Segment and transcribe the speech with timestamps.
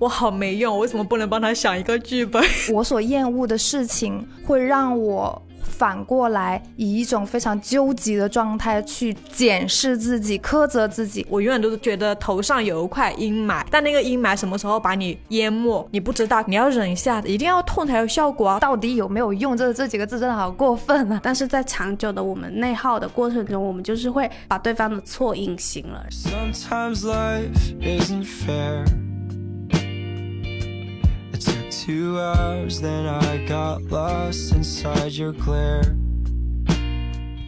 [0.00, 2.42] 我好没用，为什么不能帮他想一个剧本？
[2.74, 5.40] 我所厌恶的事情会让我。
[5.62, 11.26] 反过来，以一种非常纠结的状态去检视自己、苛责自己。
[11.30, 16.44] 我永远都是觉得头上有一块阴霾，但那个阴霾什么时候把你淹没，你不知道。
[16.46, 18.58] 你要忍一下，一定要痛才有效果啊！
[18.60, 19.56] 到底有没有用？
[19.56, 21.20] 这这几个字真的好过分啊！
[21.24, 26.04] 但是在长久的我们内耗的过程中，我们就是会把对方的错隐形了。
[31.90, 35.82] Two hours, then I got lost inside your glare.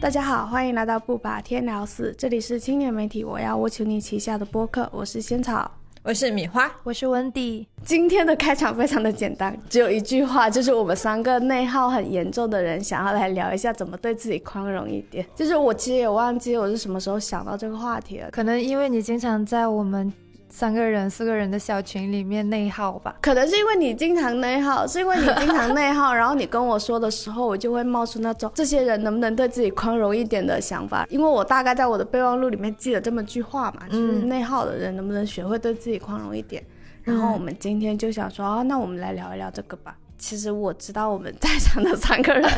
[0.01, 5.71] 大家好，欢迎来到不把天聊死，这里是青年媒体我要我求你旗下的播客，我是仙草，
[6.03, 7.65] 我是米花，我是温迪。
[7.85, 15.25] 今天的开场非常的简单，只有一句话，就是我们三个内耗很严重的人，想要来聊一下怎么对自己宽容一点。
[15.33, 20.11] 就是我其实也忘记我是什么时候想到这个话题了，可能因为你经常在我们。
[20.55, 31.07] 三个人、四个人的小群里面内耗吧，可能是因为你经常内耗，是因为你经常内耗，然后你跟我说的时候，我就会冒出那种这些人能不能对自己宽容一点的想法。
[31.09, 36.63] 因为我大概在我的备忘录里面记了这么句话嘛，就是内耗的人能不能学会对自己宽容一点。
[37.01, 39.95] 然后我们今天就想说，啊，那我们来聊一聊这个吧。
[40.19, 42.53] 其实我知道我们在场的三个人， 今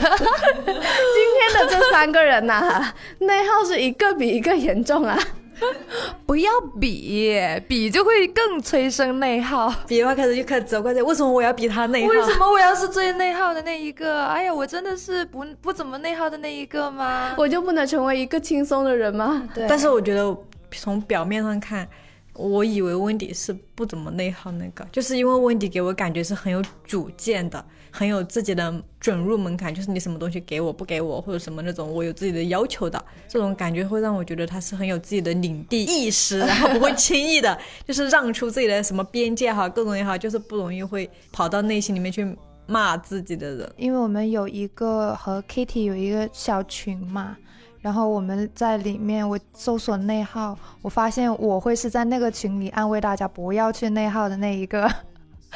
[0.67, 5.17] 天的这三个人呐，内耗是一个比一个严重啊。
[6.25, 9.73] 不要比，比就会更催生内耗。
[9.87, 12.09] 比的话，开始就开始责怪自己，为什么我要比他内耗？
[12.09, 14.25] 为什么我要是最内耗的那一个？
[14.25, 17.33] 哎呀，我真的是不不怎么内耗的那一个吗？
[17.37, 19.47] 我就不能成为一个轻松的人吗？
[19.53, 19.65] 对。
[19.67, 20.35] 但是我觉得
[20.71, 21.87] 从表面上看。
[22.37, 37.57] 我以为温迪是不怎么内耗，那个就是因为温迪给我感觉是很有主见的，很有自己的准入门槛，就是你什么东西给我不给我或者什么那种，我有自己的要求的这种感觉，会让我觉得他是很有自己的领地意识，然后不会轻易的，
[37.87, 42.35] 就是让出自己的什么边界哈，各种也好，就是不容易会跑到内心里面去
[42.67, 43.71] 骂自己的人。
[43.77, 47.37] 因为我们有一个和 Kitty 有一个小群嘛。
[47.81, 54.91] 然后我们在里面，我搜索内耗，我发现我会是在那个群里安慰大家不要去内耗的那一个。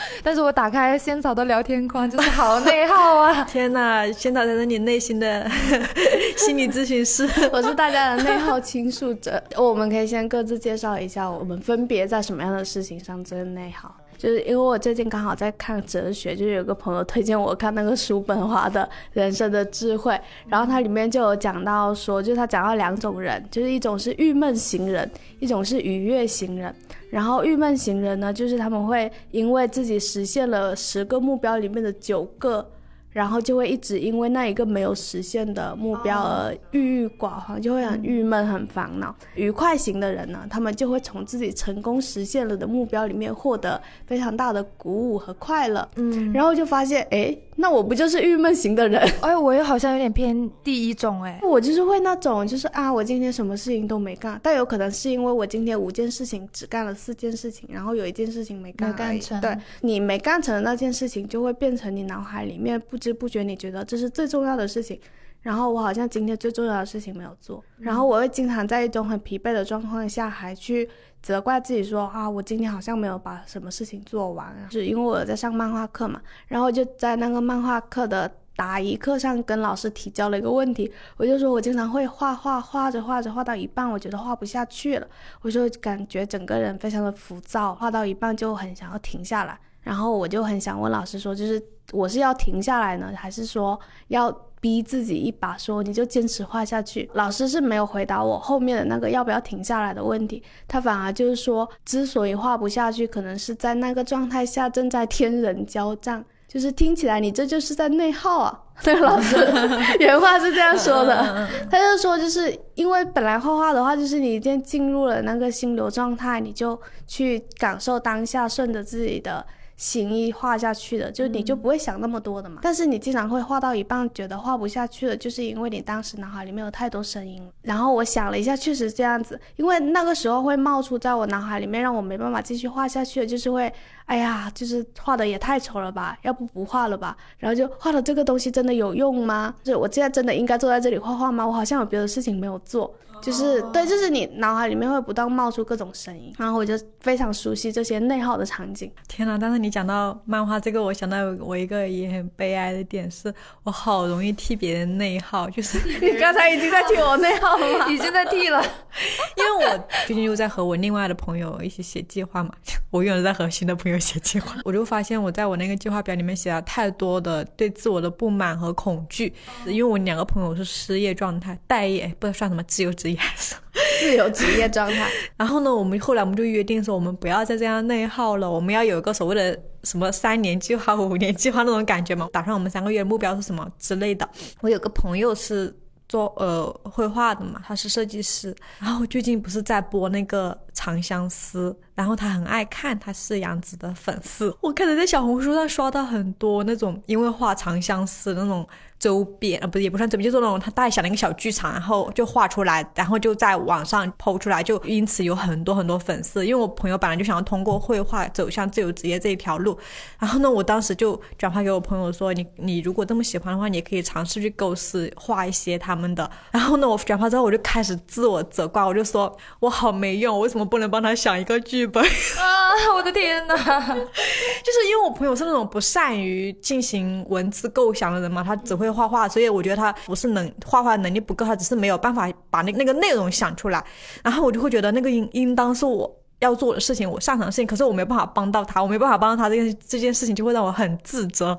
[0.24, 3.44] 但是我打开仙草的聊天框，就是好内耗啊！
[3.50, 5.50] 天哪，仙草才是你内心的
[6.38, 9.42] 心理咨询师，我是大家的内耗倾诉者。
[9.58, 13.94] 我们可以先各自介绍一下，我们分别在什么样的事情上最内耗。
[14.18, 18.84] 就是因为我最近刚好在看哲学，就是有个朋友推荐我看那个叔本华的
[19.14, 20.14] 《人生的智慧》，
[20.50, 26.76] 然后它里面就有讲到说，就是他讲到两种人，就是一种是郁闷型人，一种是愉悦型人。
[27.10, 32.70] 然后郁闷型人呢，就是他们会因为自己实现了十个目标里面的九个。
[33.12, 39.14] 然后就会一直因为那一个没有实现的目标而郁郁寡欢，就会很郁闷、很烦恼。
[39.34, 45.90] 愉快型的人呢，他们就会从自己成功实现了的目标里面获得非常大的鼓舞和快乐。
[45.96, 47.36] 嗯，然后就发现，哎。
[47.60, 49.02] 那我不就是郁闷型的人？
[49.22, 59.40] 哎，我也好像有点偏第一种哎，我就是会那种，就是啊，我今天什么事情都没干，但有可能是因为我今天五件事情只干了四件事情，然后有一件事情没干成。
[59.42, 64.98] 对，你没干成的那件事情，就会变成你脑海里面不知不觉你觉得这是最重要的事情。
[65.42, 70.88] 然后我好像今天最重要的事情没有做，然后我会经常在一种很疲惫的状况下还去
[71.22, 85.08] 责怪自己说啊，我今天好像没有把什么事情做完啊，是因为我在上漫画课嘛，然后就在那个漫画课的答疑课上跟老师提交了一个问题，我就说我经常会画画，画着画着画到一半，我觉得画不下去了，
[85.42, 91.64] 我就感觉整个人非常的浮躁，画到一半就很想要停下来，然后我就很想问老师说，就是
[91.94, 93.80] 我是要停下来呢，还是说
[94.10, 94.30] 要？
[94.62, 97.10] 逼自己一把，说你就坚持画下去。
[97.14, 108.64] 老师是没有回答我后面的那个要不要停下来的问题，他反而就是说，之所以画不下去，可能是在那个状态下正在天人交战，就是听起来你这就是在内耗啊。
[108.86, 109.36] 那个老师
[110.00, 119.46] 原话是这样说的，他就说，就是因为本来画画的话，就是你已经进入了那个心流状态，你就去感受当下，顺着自己的。
[119.80, 122.60] 心意画下去的，就你就不会想那么多的嘛。
[122.62, 127.42] 但是你经常会画到一半，觉得画不下去了，就是因为你当时脑海里面有太多声音。
[127.62, 133.74] 然后我想了一下，确实这样子，因为那个时候会冒出在我脑海里面，让我没办法继续画下去的，就是会，
[134.10, 137.16] 哎呀，就是画的也太丑了吧，要不不画了吧？
[137.38, 139.54] 然后就画的这个东西真的有用吗？
[139.64, 141.46] 就是我现在真的应该坐在这里画画吗？
[141.46, 142.92] 我好像有别的事情没有做。
[143.22, 148.90] 就是对，就是你脑海里面会不断冒出各种声音，然后我就非常熟悉这些内耗的场景。
[149.10, 149.38] 天哪！
[149.38, 153.32] 但是你你讲到漫画这个，我想到我一个也很悲哀的点是，
[153.64, 157.88] 我好容易替别人内耗，就是 你刚才已经在替我内耗了吗？
[157.88, 158.60] 已经在替了。
[159.38, 162.52] 因为我最近又在和我另外的朋友一起写计划嘛，
[162.90, 169.34] 我永远在和新的朋友写计划， 我就发现我在我那个计划表里面写了太多的对自我的不满和恐惧，
[169.66, 173.56] 因为我两个朋友是失业状态，待业不知道算什么自由职业还是。
[174.00, 175.10] 自由职业状态。
[175.38, 184.28] 然后呢，我们后来我们就约定说，我们不要再这样内耗了，我们要有一个所谓的什么三年计划、五年计划那种感觉嘛，打算我们三个月的目标是什么之类的。
[184.62, 185.74] 我有个朋友是
[186.08, 198.66] 做呃绘画的嘛，他是设计师，然后最近不是在播那个《长相思》，然后他很爱看，他是杨紫的粉丝，我可能在小红书上刷到很多那种因为画《长相思》那种。
[199.00, 206.46] 周边啊，不是也不算周边，就是那种他带小的一个小剧场，然后就画出来，然后就在网上抛出来，就因此有很多很多粉丝。
[206.46, 209.80] 因为我朋友本来就想要通过绘画走向自由职业这一条路，
[210.20, 216.30] 然后呢，我当时就转发给我朋友说，你你如果这么喜欢的话，你可以尝试去构思画一些他们的。
[216.52, 222.94] 然后呢，我转发之后我就开始自我责怪，我就说我好没用，为什么不能帮他想一个剧本啊？
[222.94, 223.56] 我的天哪！
[223.58, 228.90] 就是因为我朋友是那种不善于进行文字构想的人嘛，他只会。
[228.90, 233.82] 画画，所以我觉得他不是能画画能力不够，他只是没有办法把那那个内容想出来。
[234.24, 241.48] 然后我就会觉得那个应应当是我要做的事情，我擅长的事情，可是我没办法帮到他，我没办法帮到他，这件这件事情就会让我很自责。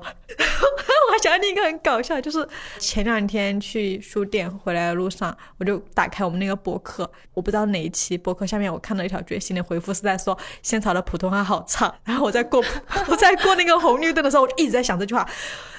[1.09, 2.47] 我还想起一个很搞笑，就是
[2.79, 11.93] 前两天去书店回来的路上，我就打开我们那个博客，我不知道哪一期博客下面我看到一条最新的回复是在说仙草的普通话好差。
[12.05, 12.63] 然后我在过
[13.09, 15.27] 我在过那个红绿灯的时候，我就一直在想这句话。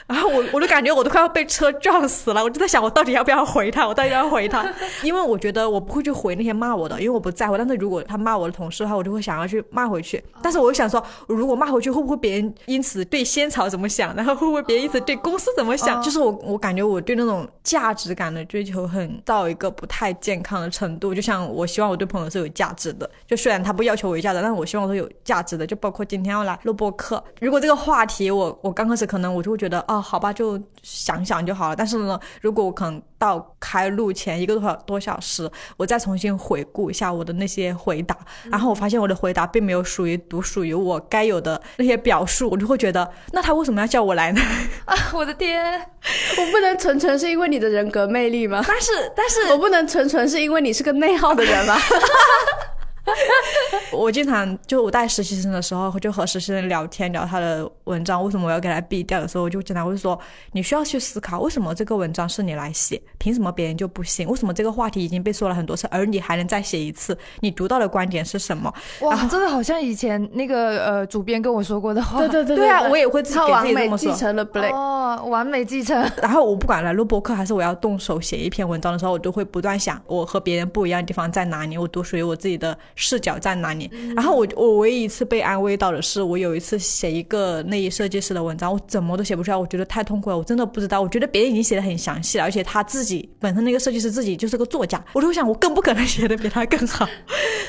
[0.06, 4.64] 然后我我就感觉我都快要被车撞死了，我就在想我到底要不要回他，我到底要回他，
[5.02, 7.56] 因为我觉得我不会去回那些骂我的，因为我不在乎。
[7.56, 10.22] 但是如果他骂我的同事的话，我就会想要去骂回去。
[10.42, 14.14] 但是我又想说，如果骂回去，会不会别人因此对仙草怎么想？
[14.14, 16.02] 然 后会不会别人因此对公司怎么想？
[16.02, 21.14] 就是我我感觉我对那种价值感的追求很到一个不太健康的程度。
[21.14, 25.66] 就像我希望我对朋友是有价值的，就虽然他不要求我有价值，但是我希望我是有价值的。
[25.66, 30.60] 就包括今天要来录播课，如果这个话题我我刚开始可能我就会觉得哦，好吧，就。
[30.84, 38.18] 想想就好了，但是呢，如果我可能到开录前一个多小多小时，我再重新回顾一下我的那些回答，
[38.50, 44.40] 然后我发现我的回答并没有属于独属于我该有的那些表述，我就会觉得，那他为什么要叫我来呢？
[44.86, 45.80] 啊，我的天，
[46.36, 48.60] 我不能纯纯是因为你的人格魅力吗？
[48.66, 51.76] 但是，但是我不能纯纯是因为你是个内耗的人吗？
[53.92, 60.18] 我经常就我带实习生的时候，就和实习生聊天，聊他的文章，为什么我要给他毙掉的时候，我就经常会说，
[60.52, 64.28] 你需要去思考，为什么这个文章是你来写，凭什么别人就不行？
[64.28, 67.16] 为什么这个话题已经被说了很多次，而你还能再写一次？
[67.40, 68.72] 你读到的观点是什么？
[69.00, 72.18] 哇，这个好像以前那个呃主编跟我说过的话。
[72.18, 76.00] 对对对对啊，我也会自己完美继承了 Blake 哦，完美继承。
[76.22, 81.76] 然后我不管来录播课还是我要动手写一篇文章的时候，我都会不断想，我和别人不一样的地方在哪里？
[81.76, 83.90] 我独属于我自己的视角在哪里？
[84.14, 91.00] 然后我我唯一一次被安慰到的是，我有一次写一个内衣设计师的文章，我怎么都写不出来，我觉得太痛苦了，我真的不知道。
[91.00, 97.08] 我觉得别人已经写的很详细了，而且他自己本身那个设计师自己就是个作家，我就想我更不可能写的比他更好。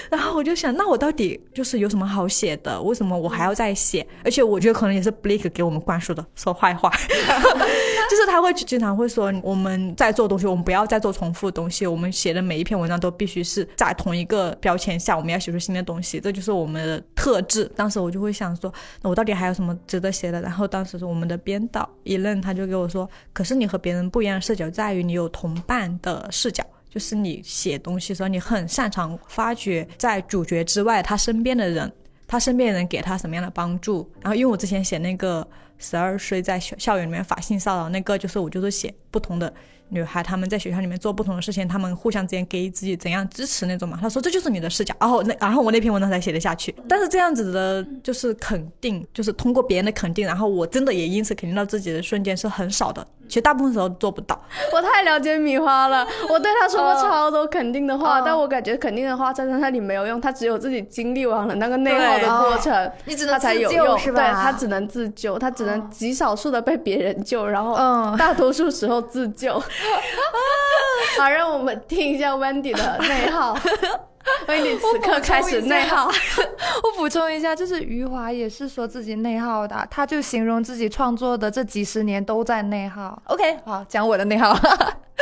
[0.09, 2.81] 然 后我就想，那我到底就是有什么好写的？
[2.81, 4.05] 为什么我还要再写？
[4.23, 6.91] 而且我觉得可能也是 Blake 给我们灌输的，说坏话，
[8.09, 16.19] 就是他会经常会说，我们在做东西，我们不要再做重复的东西，我们写的每一篇文章都必须是在同一个标签下，我们要写出新的东西。
[16.19, 17.65] 这就是我们的特质。
[17.75, 18.71] 当时我就会想说，
[19.01, 20.41] 那我到底还有什么值得写的？
[20.41, 31.91] 然后当时是我们的编导一愣，他就给我说：“可是你和别人不一样的视角在于，你有同伴的视角，就是你写东西的时候，你很擅长发掘在主角之外他身边的人，
[32.27, 34.09] 他身边的人给他什么样的帮助。
[34.21, 35.47] 然后因为我之前写那个
[35.83, 39.53] 十二岁在校校园里面发性骚扰那个，就是我就是写不同的。”
[39.89, 43.99] 女孩她们在学校里面做不同的事情，她们互相之间给予自己怎样支持那种嘛？
[44.01, 46.73] 他说这就是你的视角，然后那然后我那篇文章才写的下去。
[46.87, 53.05] 但是这样子的，就是肯定，就是通过别人的肯定，然后我真的也因此肯定到自己的瞬间是很少的。
[53.33, 54.39] 其实大部分时候做不到。
[54.71, 63.97] 我太了解米花了， 我对他说过超多肯定的话，但我感觉肯定的话在他那里没有用，他只有自己经历完了那个内耗的过程，你只能才有用？
[63.97, 67.75] 对他只能自救，他只能极少数的被别人救，然后
[68.17, 69.53] 大多数时候自救。
[71.17, 73.57] 好，让我们听一下 Wendy 的内耗。
[74.47, 76.07] Wendy 此刻开始内耗。
[76.83, 83.21] 我补充一下，就是余华也是说自己内耗的，他就形容自己创作的这几十年都在内耗。
[83.25, 84.57] OK，好，讲我的内耗。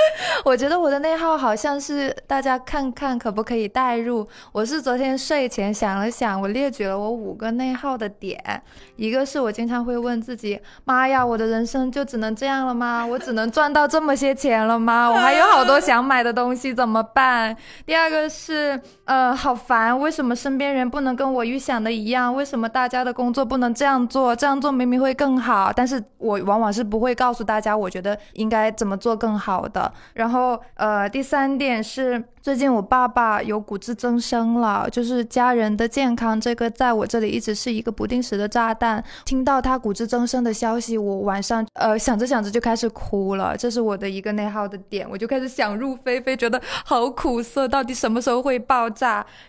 [0.46, 4.27] 我觉得我的内耗好像是大家看看可不可以代入。
[4.51, 8.39] 我是昨天睡前想了想，我列举了我五个内耗的点。
[8.96, 13.05] 一个是我经常会问自己：妈呀，我的人生就只能这样了吗？
[13.05, 15.10] 我只能赚到这么些钱了吗？
[15.10, 17.55] 我还有好多想买的东西怎么办？
[17.86, 18.79] 第二个是，
[19.12, 22.34] 呃，好烦，为什么身边人不能跟我预想的一样？
[22.34, 24.34] 为什么大家的工作不能这样做？
[24.34, 29.91] 这样做明明会更好，但是我往往是不会告诉大家，我觉得应该怎么做更好的。
[30.13, 39.03] 然后，呃，第三点是，最近我爸爸有骨质增生了，就是家人的健康这个在我这里一直是一个不定时的炸弹。
[39.25, 48.89] 听到他骨质增生的消息，我晚上呃想着想着就开始哭了，这是我的一个内耗的点，我就开始想入非非，觉得好苦涩，到底什么时候会爆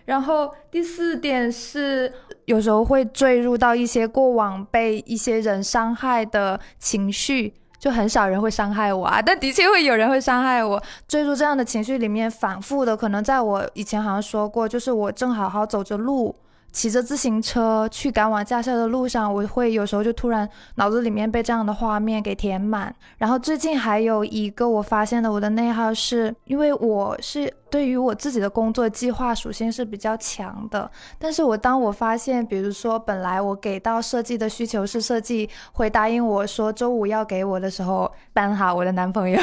[0.04, 2.12] 然后第四点是，
[2.44, 7.54] 有时候会坠入到一些过往被一些人伤害的情绪。
[7.78, 10.80] 就很少人会伤害我啊，但的确会有人会伤害我。
[11.08, 16.32] 坠入这样的情绪里面，反复的，可能在我以前好像说过，就是我正好好走着路，
[16.72, 22.94] 骑着自行车去赶往驾校的路上，我会有时候就突然脑子里面被这样的画面给填满。
[23.18, 27.52] 然后最近还有一个我发现的我的内耗，是因为我是。
[27.72, 39.40] 对于我自己的工作计划属性是比较强的，但是我当我发现，比如说本来我给到设计的需求是设计会答应我说周五要给我的时候，办好我的男朋友，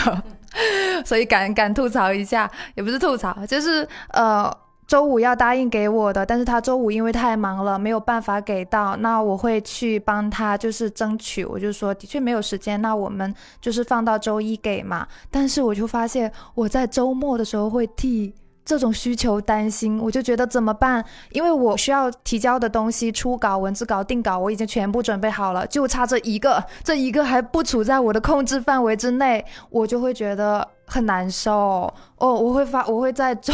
[1.03, 4.55] 所以敢敢吐槽一下，也不是吐槽，就是呃。
[4.89, 8.95] 周五要答应给我的，但是他周五因为太忙了，没有办法给到。
[8.97, 11.45] 那我会去帮他，就是争取。
[11.45, 13.31] 我就说的确没有时间，那我们
[13.61, 15.07] 就是放到周一给嘛。
[15.29, 18.33] 但是我就发现我在周末的时候会替
[18.65, 21.05] 这种需求担心，我就觉得怎么办？
[21.33, 31.93] 因为我需要提交的东西、初稿、文字稿、定稿，我已经全部准备好了，就差这一个， 这一个还不处在我的控制范围之内，我就会觉得很难受。
[32.17, 33.53] 哦，我会发，我会在周。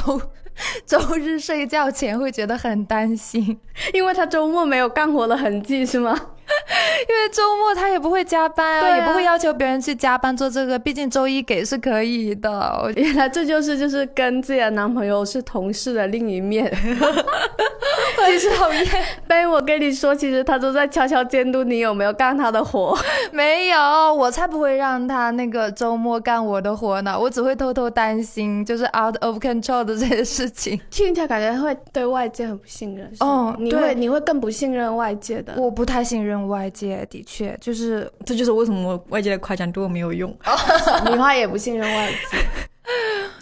[0.86, 3.60] 周日睡觉前会觉得很担心，
[3.94, 6.18] 因为他周末没有干活的痕迹，是吗？
[7.10, 12.92] 因为周末他也不会加班啊，也不会要求别人去加班做这个，毕竟周一给是可以的。
[12.96, 16.72] 原来这就是就是跟自己的男朋友是同事的另一面，
[18.26, 18.86] 其实讨厌。
[19.28, 22.98] 被我跟你说，其实他都在悄悄监督你有没有干他的活。
[23.32, 23.80] 没有，
[24.14, 30.80] 我才不会让他那个周末干我的活呢，我只会偷偷担心，就是 out of control 的这些事情。
[30.90, 33.12] 听起来感觉会对外界很不信任。
[33.20, 35.54] 哦，你会你会更不信任外界的。
[35.58, 36.35] 我不太信任。
[36.48, 40.30] 外界的确就是，这就是为什么外界的夸奖对我没有用。
[41.10, 42.38] 米花也不信任外界。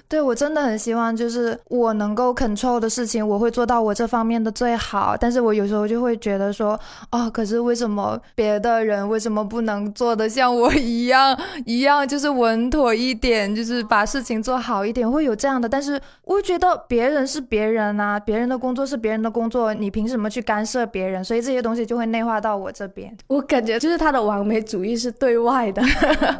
[0.09, 5.17] 对我真的很希望，就是我能够 control 的事情，我会做到我这方面的最好。
[5.19, 6.79] 但是我有时候就会觉得说，
[7.11, 15.67] 哦，可是为什么别的人为什么不能做的像我一样，一样就是稳妥一点，就是把事情做好一点，会有这样的。
[15.67, 21.23] 但是我觉得别人是别人啊，别人的工作是别人的工作，你凭什么去干涉别人？
[21.23, 23.11] 所以这些东西就会内化到我这边。
[23.27, 25.81] 我感觉就是他的完美主义是对外的，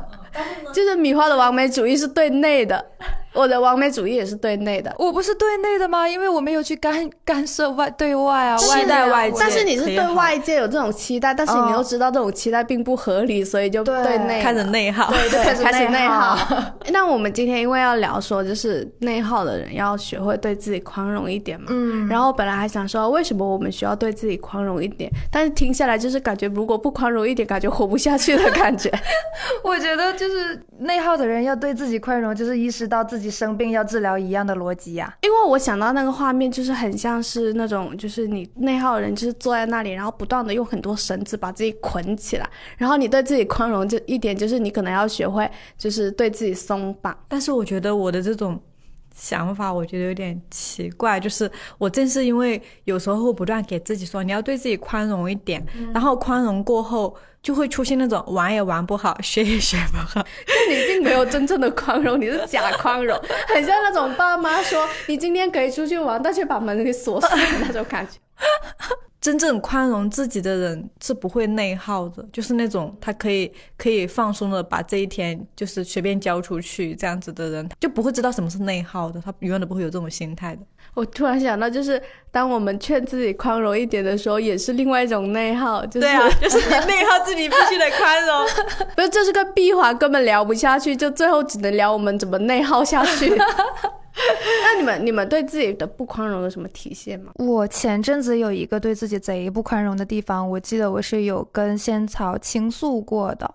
[0.71, 2.85] 就是米花的完美主义是对内的。
[3.33, 6.07] 我的完美主义也是对内的，我不是对内的吗？
[6.07, 9.37] 因为我没有去干 干涉外对外啊，外带外界。
[9.39, 16.37] 但是你是对外界有这种期待，但是你又知道这种期待并不合理，所以就对内开始内耗，对对，开始内耗。
[16.91, 21.67] 那我们今天因为要聊说，就是内耗的人要学会对自己宽容一点嘛。
[21.69, 22.07] 嗯。
[22.07, 25.09] 然后本来还想说，为什么我们需要对自己宽容一点？
[25.31, 28.91] 但是听下来就是感觉，如果不宽容一点，感觉活不下去的感觉。
[29.63, 34.03] 我觉得就是内耗的人要对自己宽容，就是意识到自己生病要治。
[34.03, 47.17] 疗一样的逻辑呀，因为我想到那个画面，就是很像是那种，就是你内耗的人，就是坐在那里，然后不断的用很多绳子把自己捆起来，然后你对自己宽容就一点，就是你可能要学会，就是对自己松绑。
[47.29, 48.59] 但是我觉得我的这种
[49.13, 57.15] 想法，我觉得有点奇怪，就是我正是因为有时候会不断给自己说，你要对自己宽容一点，然后宽容过后。
[57.43, 60.21] 就会出现那种玩也玩不好，学也学不好。
[60.47, 63.19] 就你并没有真正的宽容，你是假宽容，
[63.53, 68.13] 很像那种爸妈说你今天可以出去玩，但却把门给锁上的那种感觉。
[69.23, 80.61] 真正宽容自己的人是不会内耗的，就是那种他可以可以放松的把这一天就是随便交出去这样子的人，就不会知道什么是内耗的，他永远都不会有这种心态的。
[80.93, 85.85] 我突然想到，就是当我们劝自己宽容一点的时候，也是另外一种内耗。
[85.87, 88.45] 对啊，就是你内耗自己必须得宽容，
[88.95, 93.33] 不是这是个闭环，根本聊不下去，就最后只能聊我们怎么内耗下去。
[94.63, 97.31] 那你们，你们对自己的不宽容有什么体现吗？
[97.39, 103.51] 我前阵子有一个对自己贼不宽容的地方，我记得我是有跟仙草倾诉过的，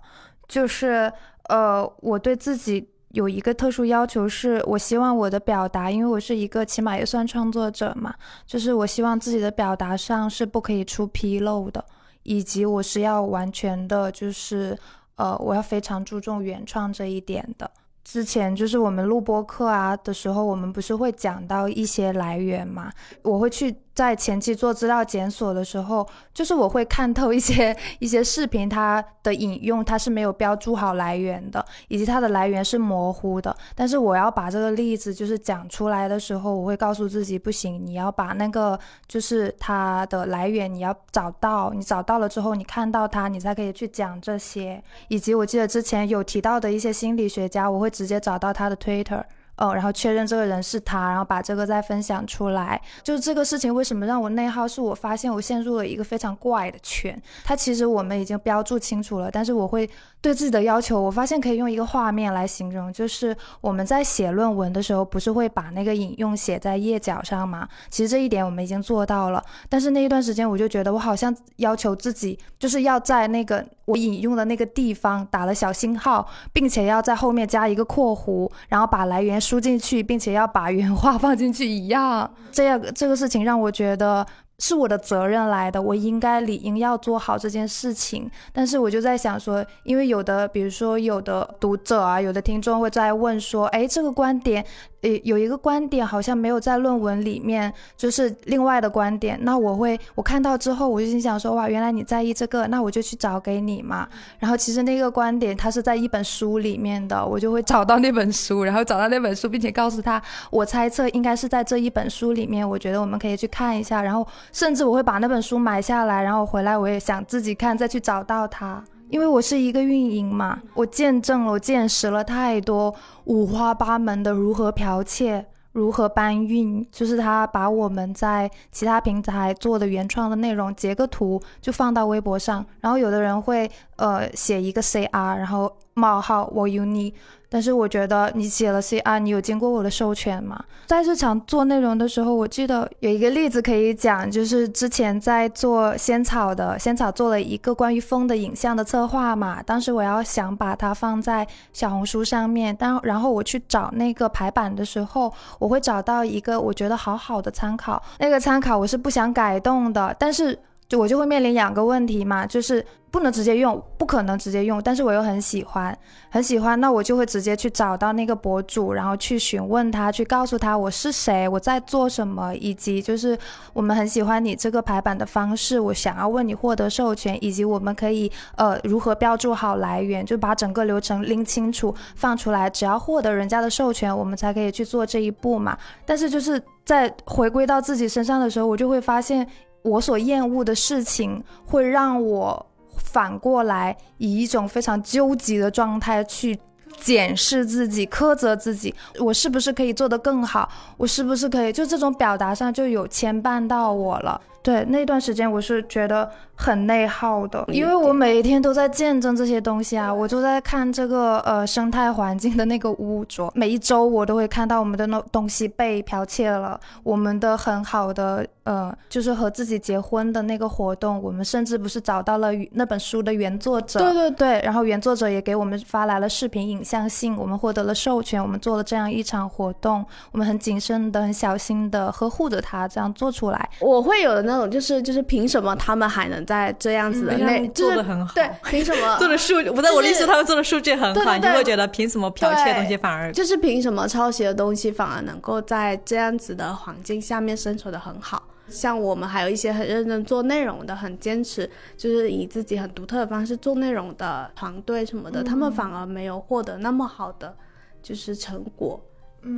[0.49, 1.11] 就是
[1.49, 8.15] 呃，我对自己有一个特殊要求，是我希望我的表达，因为我是一个起码也算创作者嘛，
[8.47, 11.85] 就是我希望自己的表达上是不可以出纰漏的，
[12.23, 14.77] 以及我是要完全的，就是
[15.17, 17.71] 呃，我要非常注重原创这一点的。
[18.05, 23.75] 之前就是我们录播课啊的时候，我们不是会讲到一些来源嘛，我会去。
[23.99, 33.53] 在前期做资料检索的时候， 就是我会看透一些 一些视频，它的引用它是没有标注好来源的，以及它的来源是模糊的。
[33.75, 38.79] 但是我要把这个例子就是讲出来的时候，我会告诉自己不行，你要把那个
[39.09, 44.81] 就是它的来源你要找到，你找到了之后，你看到它，你才可以去讲这些。
[45.09, 49.25] 以及我记得之前有提到的一些心理学家，我会直接找到他的 Twitter。
[49.59, 52.81] 哦，然后确认这个人是他，然后把这个再分享出来。
[53.03, 54.67] 就是这个事情为什么让我内耗？
[54.69, 57.21] 是我发现我陷入了一个非常怪的圈。
[57.45, 59.89] 它其实我们已经标注清楚了，但是我会
[60.21, 67.67] 对自己的要求，我发现可以用一个画面来形容，就是我们在写论文的时候，不是会把那个引用写在页角上吗？
[67.89, 79.41] 其实这一点我们已经做到了，但是那一段时间我就觉得我好像要求自己，就是要在那个我引用的那个地方打了小星号，并且要在后面加一个括弧，然后把来源。
[79.49, 84.27] 输进去，并且要把原话放进去一样， 这样这个事情让我觉得
[84.59, 88.31] 是我的责任来的，我应该理应要做好这件事情。
[88.53, 94.63] 但是我就在想说，因为有的，比如说有的读者啊，有的听众会在问说，哎，这个观点。
[95.03, 99.39] 诶，有一个观点好像没有在论文里面，就是另外的观点。
[99.43, 104.09] 那我会，我看到之后，我就心想说，哇，原来你在意这个，那我就去找给你嘛。
[104.41, 112.69] 然后其实那个观点它是在一本书里面的，我就会找到那本书，然后找到那本书，并且告诉他，我猜测应该是在这一本书里面。
[112.69, 118.83] 我觉得我们可以去看一下，然后甚至我会把那本书买下来，然后回来我也想自己看，再去找到它。
[119.11, 137.13] 因为我是一个运营嘛，我见证了、我见识了太多五花八门的如何剽窃、如何搬运，就是他把我们在其他平台做的原创的内容截个图就放到微博上，然后有的人会呃写一个 CR，然后冒号我有你。
[137.51, 140.63] 但是我觉得你写了 CR，你有经过我的授权吗？
[140.85, 149.63] 在日常做内容的时候，我记得有一个例子可以讲，就是之前在做仙草的，仙草做了一个关于风的影像的策划嘛。
[149.63, 160.59] 当时我要想把它放在小红书上面，当然后我去找那个排版的时候，我会找到一个我觉得好好的参考，那个参考我是不想改动的，但是
[160.89, 162.85] 就我就会面临两个问题嘛，就是。
[163.11, 165.99] 不能直接用，不可能直接用，但是我又很喜欢，
[166.29, 173.37] 很喜欢，那我就会直接去找到那个博主，然后去询问他，去告诉他我是谁，我在做什么，以及就是
[173.73, 185.75] 我们很喜欢你这个排版的方式，我想要问你获得授权，以及我们可以呃如何标注好来源，就把整个流程拎清楚放出来，只要获得人家的授权，我们才可以去做这一步嘛。
[186.05, 189.49] 但是就是在回归到自己身上的时候，我就会发现
[189.89, 192.65] 我所厌恶的事情会让我。
[193.01, 196.59] 反过来，以一种非常纠结的状态去
[196.99, 200.69] 检视自己、苛责自己，我是不是可以做得更好？
[200.99, 201.73] 我是不是可以？
[201.73, 204.39] 就这种表达上就有牵绊到我了。
[204.63, 234.69] 对，那段时间我是觉得很内耗的，因为我每一天都在见证这些东西啊，我就在看这个呃生态环境的那个污浊，每一周我都会看到我们的那东西被剽窃了，我们的很好的呃就是和自己结婚的那个活动，我们甚至不是找到了那本书的原作者，对对对，然后原作者也给我们发来了视频影像信，我们获得了授权，我们做了这样一场活动，我们很谨慎的、很小心的呵护着它，这样做出来，我会有的那。
[234.69, 238.33] 就是就是凭什么他们还能在这样子的那做的很好？
[238.35, 239.63] 对，凭什么 做的数？
[239.73, 248.43] 不在我的意思，他们做的数据很好，你就会觉得凭什么剽窃的东西反而就是凭什么抄袭的东西反而能够在这样子的环境下面生存的很好？
[248.69, 257.57] 像我们还有一些很认真做内容的，很坚持，就是以自己很独特的方式做内容的团队什么的，他们反而没有获得那么好的
[258.03, 259.03] 就是成果。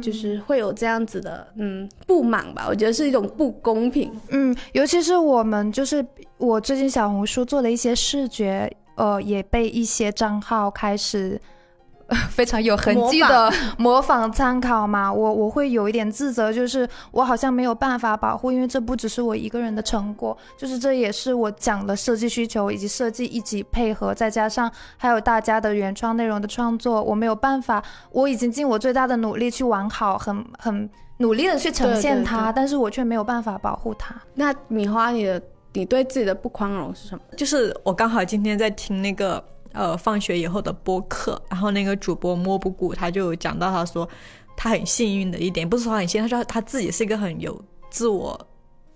[0.02, 2.66] 就是会有这样子的，嗯，不满吧？
[2.68, 4.12] 我觉得是一种不公平。
[4.28, 6.04] 嗯，尤其是我们，就是
[6.38, 11.40] 我最近小红书做的一些视觉，呃，也被一些账号开始。
[12.30, 34.14] 非常有痕迹的模仿参考嘛，我我会有一点自责，就是我好像没有办法保护，因为这不只是我一个人的成果，就是这也是我讲的设计需求以及设计一起配合，再加上还有大家的原创内容的创作，我没有办法，我已经尽我最大的努力去完好，很很努力的去呈现它，但是我却没有办法保护它。
[34.34, 35.40] 那米花，你的
[35.74, 37.22] 你对自己的不宽容是什么？
[37.36, 44.08] 就是我刚好今天在听那个呃放学以后的播客，然后那个主播摸不谷他就讲到，他说
[44.56, 48.38] 他很幸运的一点，不是说很幸运，他说他自己是一个很有自我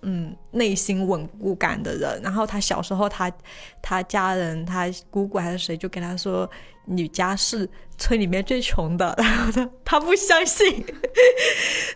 [0.03, 2.21] 嗯内心稳固感的人。
[2.23, 3.33] 然后他小时候他
[3.81, 6.49] 他家人他姑姑还是谁就跟他说
[6.85, 10.85] 你家是村里面最穷的，然后他他不相信，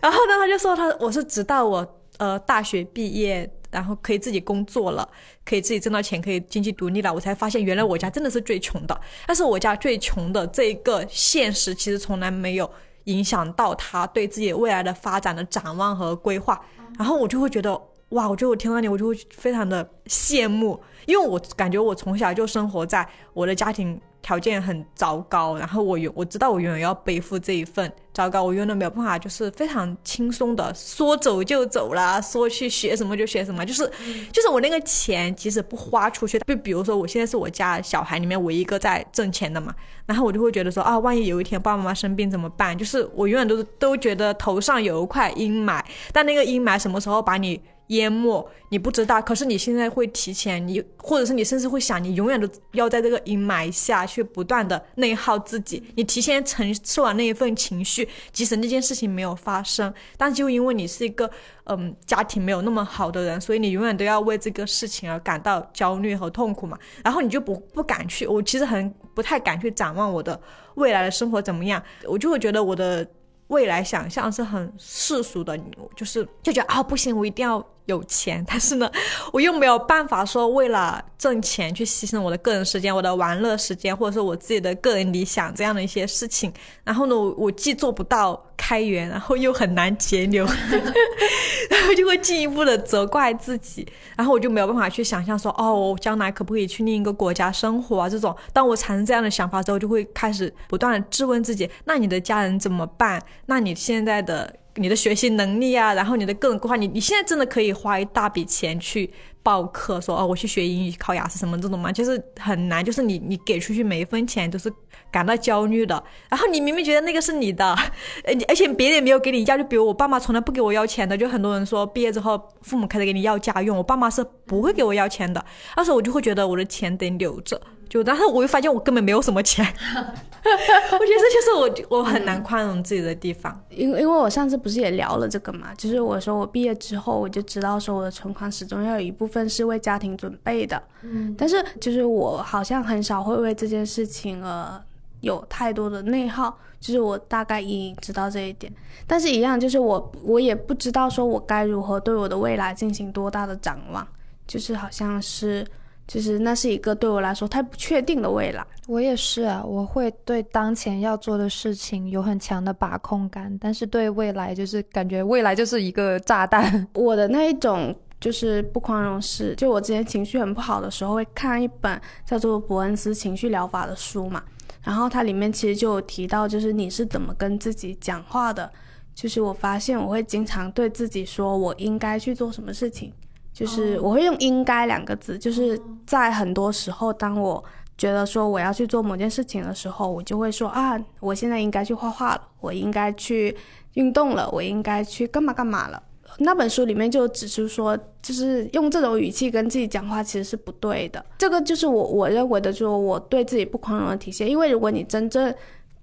[0.01, 3.51] 然后呢他就说他我是直到我呃大学毕业。
[3.71, 5.07] 然后可以自己工作了，
[5.45, 9.01] 可以自己挣到钱，可以经济独立了，我才发现原来我家真的是最穷的。
[9.27, 12.69] 但是我家最穷的这一个现实，其实从来没有
[13.05, 16.59] 影响到他对自己未来的发展的展望和规划。
[16.97, 17.79] 然后我就会觉得，
[18.09, 23.99] 哇，我觉得我听到你，我就会非常的羡慕，因为我感觉我从小就生活在我的家庭。
[24.21, 33.89] 条件很糟糕，然后我永我知道我永远要背负这一份糟糕，我永远都没有办法，就是非常轻松的说走就走啦，说去学什么就学什么，就是
[34.31, 39.73] 就是我那个钱即使不花出去，就比如说我现在是我家小孩里面唯一一个在挣钱的嘛，
[40.05, 42.77] 然后我就会觉得说啊，万一有一天爸爸妈妈生病怎么办？
[42.77, 47.61] 就是我永远都都觉得头上有一块阴霾，但那个阴霾什么时候把你？
[47.89, 61.29] 淹没你不知道，可是你现在会提前，你或者是你甚至会想，你永远都要在这个阴霾下去不断的内耗自己，你提前承受完那一份情绪，即使那件事情没有发生，但就因为你是一个
[61.65, 70.39] 嗯家庭没有那么好的人，所以你永远都要为这个事情而感到焦虑和痛苦嘛，然后你就不不敢去，我其实很不太敢去展望我的
[70.75, 73.07] 未来的生活怎么样，我就会觉得我的。
[73.49, 75.59] 未来想象是很世俗的，
[75.95, 77.57] 就是就觉得啊不行，我一定要
[77.89, 78.43] 有钱。
[78.47, 78.89] 但是呢，
[79.33, 86.53] 我又没有办法说为了挣钱去牺牲我的个人时间、我的玩乐时间，或者说我自己的个人理想这样的一些事情。
[86.83, 90.45] 然后呢，我既做不到开源，然后又很难节流，
[91.69, 93.87] 然后就会进一步的责怪自己。
[94.15, 98.09] 然后我就没有办法去想象说，哦，我将来可不可以去另一个国家生活啊？
[98.09, 103.21] 这种，当我产生这样的想法之后，就会开始不断的质问自己：那你的家人怎么办？
[103.45, 109.11] 那你现在的你的学习能力啊，然后你的个人规划，你你现在真的可以花一大笔钱去
[109.43, 111.91] 报课，说哦，我去学英语、考雅思什么这种吗？
[111.91, 114.71] 就是很难，就是你你给出去每一分钱都是
[115.11, 116.01] 感到焦虑的。
[116.29, 117.73] 然后你明明觉得那个是你的，
[118.23, 125.43] 呃，而且别人也没有给你要，就比如我爸妈从来不给我要钱的，就很多人说毕业之后父母开始给你要家用，我爸妈是不会给我要钱的。
[125.75, 127.59] 那时候我就会觉得我的钱得留着。
[127.89, 133.59] 就，但是我又发现我根本没有什么钱， 我觉得这就是我我很难宽容自己的地方。
[133.69, 144.79] 因为因为我上次不是也聊了这个嘛，就是我说我毕业之后我就知道说我的存款始终要有一部分是为家庭准备的，嗯，但是就是我好像很少会为这件事情呃
[145.21, 148.71] 有太多的内耗，就是我大概隐隐知道这一点，
[149.07, 154.07] 但是一样就是我我也不知道说我该如何对我的未来进行多大的展望，
[154.45, 155.65] 就是好像是。
[156.09, 158.65] 就是那是一个对我来说太不确定的未来。
[158.87, 166.85] 我也是啊，我会对当前要做的事情有很强的把控感，但是对未来就是感觉未来就是一个炸弹。
[166.95, 174.43] 我的那一种就是不宽容是，就我之前情绪很不好的时候会看一本叫做伯恩斯情绪疗法的书嘛，
[174.81, 178.69] 然后它里面其实就有提到，就是你是怎么跟自己讲话的。
[179.15, 183.11] 就是我发现我会经常对自己说，我应该去做什么事情。
[183.59, 187.61] 就是我会用“应该”两个字，就是在很多时候，当我
[187.97, 193.53] 觉得说我要去做某件事情的时候，我就会说啊，我现在应该去画画了，我应该去
[193.95, 196.01] 运动了，我应该去干嘛干嘛了。
[196.37, 201.25] 那本书里面就只是说，就是用这种语气跟自己讲话其实是不对的。
[201.37, 204.49] 这个就是我我认为的，就是我对自己不宽容的体现。
[204.49, 205.53] 因为如果你真正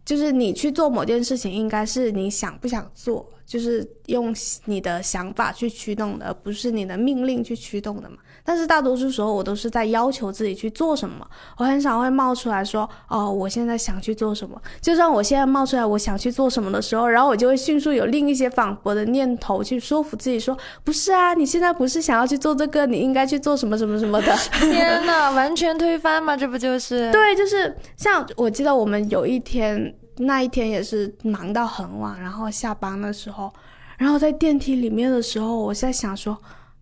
[0.06, 3.28] 就是你去做某件事情，应该是你想不想做。
[3.44, 8.16] 就是用你的想法去驱动的，而不是你的命令去驱动的嘛。
[8.46, 11.26] 但是大多数时候，我都是在要求自己去做什么，
[11.58, 14.60] 我很少会冒出来说，哦，我现在想去做什么。
[14.80, 24.32] 就算我现在冒出来我想去做什么的时候，然后我就会迅速有另一些反驳的念头去说服自己说，不是啊，你现在不是想要去做这个，你应该去做什么什么什么的。
[24.70, 26.36] 天呐，完全推翻嘛？
[26.36, 27.10] 这不就是？
[27.10, 29.94] 对，就是像我记得我们有一天。
[30.18, 33.52] 那一天也是忙到很晚，然后下班的时候，
[33.98, 36.34] 然后在电梯里面的时候，我在想说，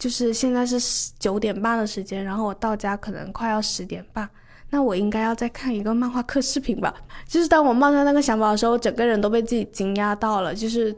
[0.04, 0.76] 就是现在是
[1.18, 4.28] 九点半的时间，然后我到家可能快要十点半，
[4.68, 6.94] 那我应该要再看一个漫画课视频吧。
[7.26, 10.94] 就是当我冒出那个想法的时候，整个人都被自己惊讶到了，就是。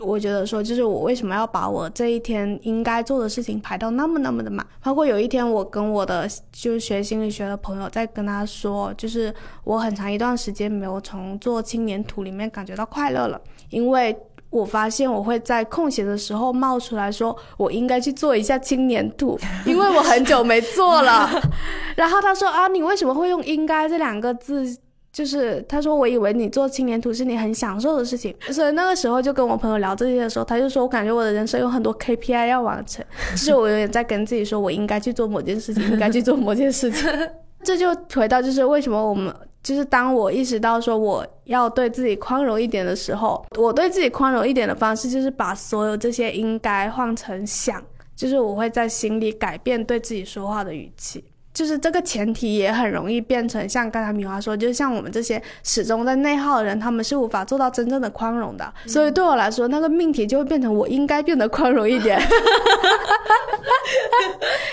[0.00, 4.64] 我觉得说，就是我为什么要把我这一天应该做的事情排到那么那么的满？
[4.80, 13.40] 包括有一天，我跟我的就是学心理学的朋友在跟他说，就是我很长一段时间没有从做青年图里面感觉到快乐了，
[13.70, 14.16] 因为
[14.50, 21.28] 我发现我会在空闲的时候冒出来说，我应该去做一下青年图， 因为我很久没做了。
[21.96, 24.76] 然后他说啊，你为什么会用“应该”这两个字？
[25.10, 37.08] 就是他说，我以为你做青年图是你很享受的事情，所以那个时候就跟我朋友聊这些的时候，他就说我感觉我的人生有很多 KPI 要完成，就是我有点在跟自己说我应该去做某件事情，应该去做某件事情。
[37.64, 47.82] 这就回到就是为什么我们就是当我意识到说我要对自己宽容一点的时候，我对自己宽容一点的方式就是把所有这些应该换成想，
[48.16, 51.24] 就是我会在心里改变对自己说话的语气。
[51.58, 58.72] 就是这个前提也很容易变成像刚才米华说，就像我们这些始终在内耗的人，他们是无法做到真正的宽容的。
[58.86, 62.16] 所以对我来说，那个命题就会变成我应该变得宽容一点。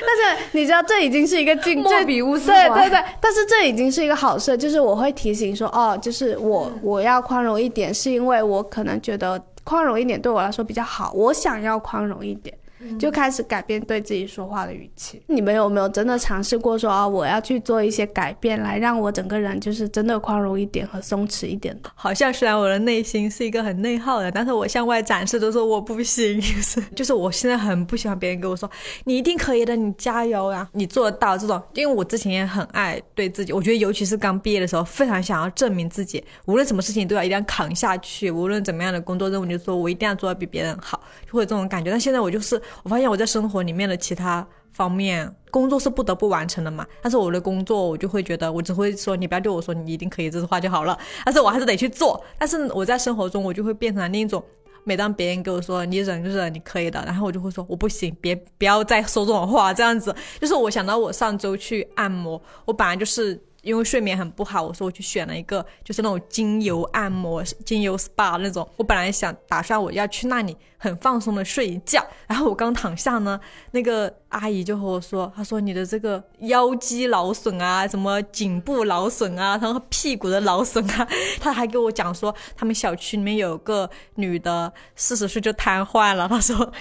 [0.06, 12.56] 但是你知道，这已经是一个进莫比乌斯对对对，但是这已经是一个好事，就是我会提醒说，哦，就是我我要宽容一点，是因为我可能觉得宽容一点对我来说比较好，我想要宽容一点。
[13.00, 15.22] 就开始改变对自己说话的语气。
[15.28, 21.78] 你们有没有真的尝试过说啊，我要去做一些改变，来让我整个人就是真的宽容一点和松弛一点？
[21.96, 28.70] 好像虽然我的内心是一个很内耗的，但是我向外展示都说我不行，就 是就是我现在很不喜欢别人跟我说
[29.04, 31.62] 你一定可以的，你加油啊，你做得到这种。
[31.74, 41.90] 因为我之前也很爱对自己，我觉得尤其是刚毕业的时候，非常想要证明自己，无论什么事情都要一定要扛下去，无论怎么样的工作任务，就说我一定要做的比别人好，就会有这种感觉。
[41.92, 42.62] 但现在我就是。
[42.84, 46.86] 我发现我在生活里面的其他方面，工作是不得不完成的嘛。
[47.02, 50.98] 但是我的工作，我就会觉得，我只会说你不要对我说你一定可以这句话就好了。
[51.26, 52.24] 但是我还是得去做。
[52.38, 54.44] 但是我在生活中，我就会变成另一种。
[54.84, 59.74] 每当别人跟我说你忍就忍，你可以的，然后我就会说我不行，别不要再说这种话。
[59.74, 63.42] 这样子，就是我想到我上周去按摩，我本来就是。
[63.66, 68.68] 因为睡眠很不好，我说我去选了一个，就是那种精油按摩、精油 SPA 那种。
[68.78, 73.40] 我本来想打算我要去那里很放松的睡一觉，然后我刚躺下呢，
[73.72, 81.08] 那个阿姨就和我说，她说你的这个腰肌劳损啊，什么颈部劳损啊，然后屁股的劳损啊，
[81.42, 86.72] 她还给我讲说，他们小区里面有个女的四十岁就瘫痪了，她说。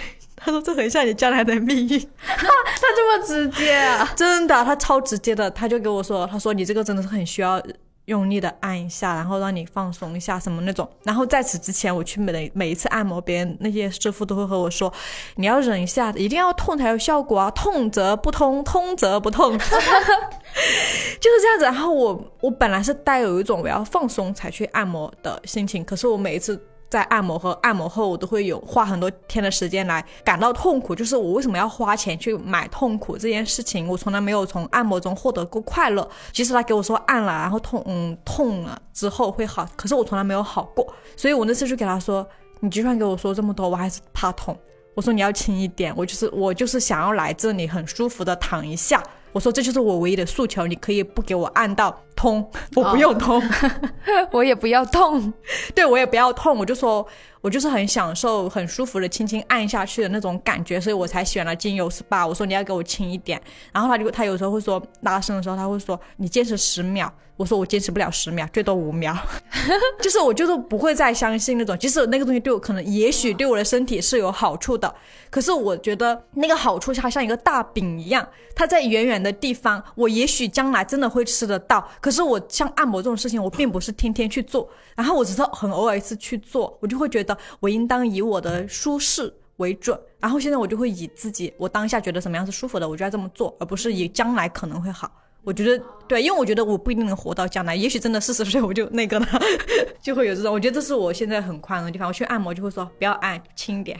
[0.45, 1.99] 他说：“这很像你将来的命运。
[2.21, 4.07] ”他这么直接啊！
[4.15, 5.49] 真的，他超直接的。
[5.49, 7.59] 他就给我说：“他说你这个真的是很需要
[8.05, 14.93] 用力的按一下，然后让你放松一下什么那种。”然后在此之前，我去每每一次按摩，别人那些师傅都会和我说
[15.37, 19.57] ：“你要忍一下，一定要痛才有效果啊，痛则不通，通则不痛。
[19.57, 21.63] ”就是这样子。
[21.63, 26.61] 然后我我本来是带有一种我要放松才去按摩的心情，可是我每一次。
[26.89, 30.95] 在按摩和按摩后，我都会有花很多天的时间来感到痛苦。
[30.95, 36.07] 就是我为什么要花钱去买痛苦这件事情，我从来没有从按摩中获得过快乐。
[36.31, 40.87] 即使他给我说按了，然后痛，嗯，痛了之后会好，可是我从来没有好过。
[41.17, 42.25] 所以我那次就给他说，
[42.59, 44.57] 你就算给我说这么多，我还是怕痛。
[44.93, 49.03] 我说你要轻一点，我就是我就是想要来这里很舒服的躺一下。
[49.35, 53.43] 我说这就是我唯一的诉求，你可以不给我按到通，我不用通，
[54.31, 55.33] 我也不要痛，
[55.75, 57.05] 对我也不要痛，我就说。
[57.41, 62.27] 我就是很享受、很舒服的轻轻按下去的那种感觉，所以我才选了精油 SPA。
[62.27, 63.39] 我说你要给我轻一点，
[63.71, 69.15] 然后他就他有时候会说拉伸的时候他会说你坚持十秒，我说我坚持不了十秒，最多五秒，
[70.01, 74.93] 就是我就是不会再相信那种，即使那个东西对我可能也许对我的身体是有好处的，
[75.29, 87.35] 可是我觉得那个好处它像一个大饼一样，它在远远的地方，我也许将来真的会吃得到，可是我像按摩这种事情，我并不是天天去做，然后我只是很偶尔一次去做，我就会觉得。
[87.59, 95.11] 我应当以我的舒适为准，然后现在我就会以自己我当下觉得什么样是舒服的，我就要这么做，而不是以将来可能会好。
[95.45, 99.27] 我觉得对，因为我觉得我不一定能活到将来，也许真的四十岁我就那个了，
[100.01, 100.51] 就会有这种。
[100.51, 102.07] 我觉得这是我现在很宽容的地方。
[102.07, 103.97] 我去按摩就会说不要按轻点，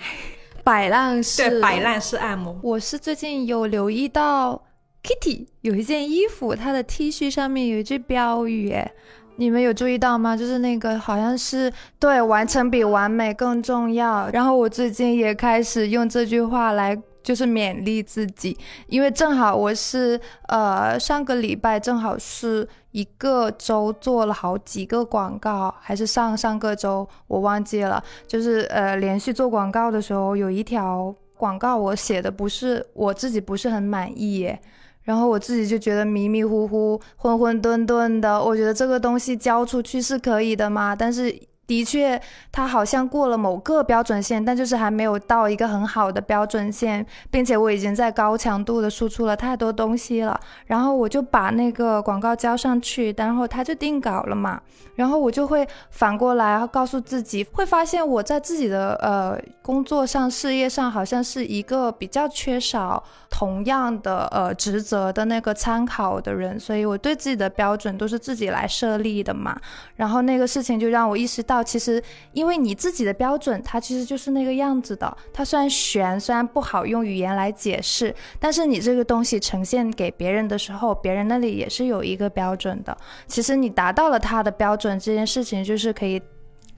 [0.63, 2.59] 摆烂式对摆烂式按摩。
[2.61, 4.61] 我是最近有留意到
[5.03, 8.91] Kitty 有一件衣服，它的 T 恤上面有一句标语，哎。
[9.37, 10.37] 你们有注意到吗？
[10.37, 14.29] 就是那个好像是对完成比完美更重要。
[14.29, 34.61] 然后我最近也开始用这句话来，就是勉励自己，因为正好我是呃上个礼拜正好是一个周做了好几个广告，还是上上个周我忘记了，就是呃连续做广告的时候，有一条广告我写的不是我自己不是很满意耶。
[35.01, 38.43] 然后我自己就觉得迷迷糊糊、混混沌沌的。
[38.43, 41.31] 我觉得这个东西交出去是可以的嘛，但是
[41.67, 50.39] 的确，他好像过了某个标准线，但就是还没有到一个很好的标准线，并且我已经在高强度的输出了太多东西了。
[50.67, 54.61] 然后我就把那个广告交上去，然后他就定稿了嘛。
[54.93, 69.59] 然后我就会反过来，告诉自己，会发现我在自己的呃工作上、事业上，好像是一个比较缺少同样的呃职责的那个参考的人，所以我对自己的标准都是自己来设立的嘛。
[69.95, 71.54] 然后那个事情就让我意识到。
[71.63, 72.01] 其实，
[72.33, 75.17] 因为你自己的标准，它其实就是那个样子的。
[75.33, 82.97] 它虽然悬，虽然不好用语言来解释，但是你这个东西呈现给别人的时候，别人那里也是有一个标准的。
[83.27, 86.21] 其实你达到了他的标准，这件事情就是可以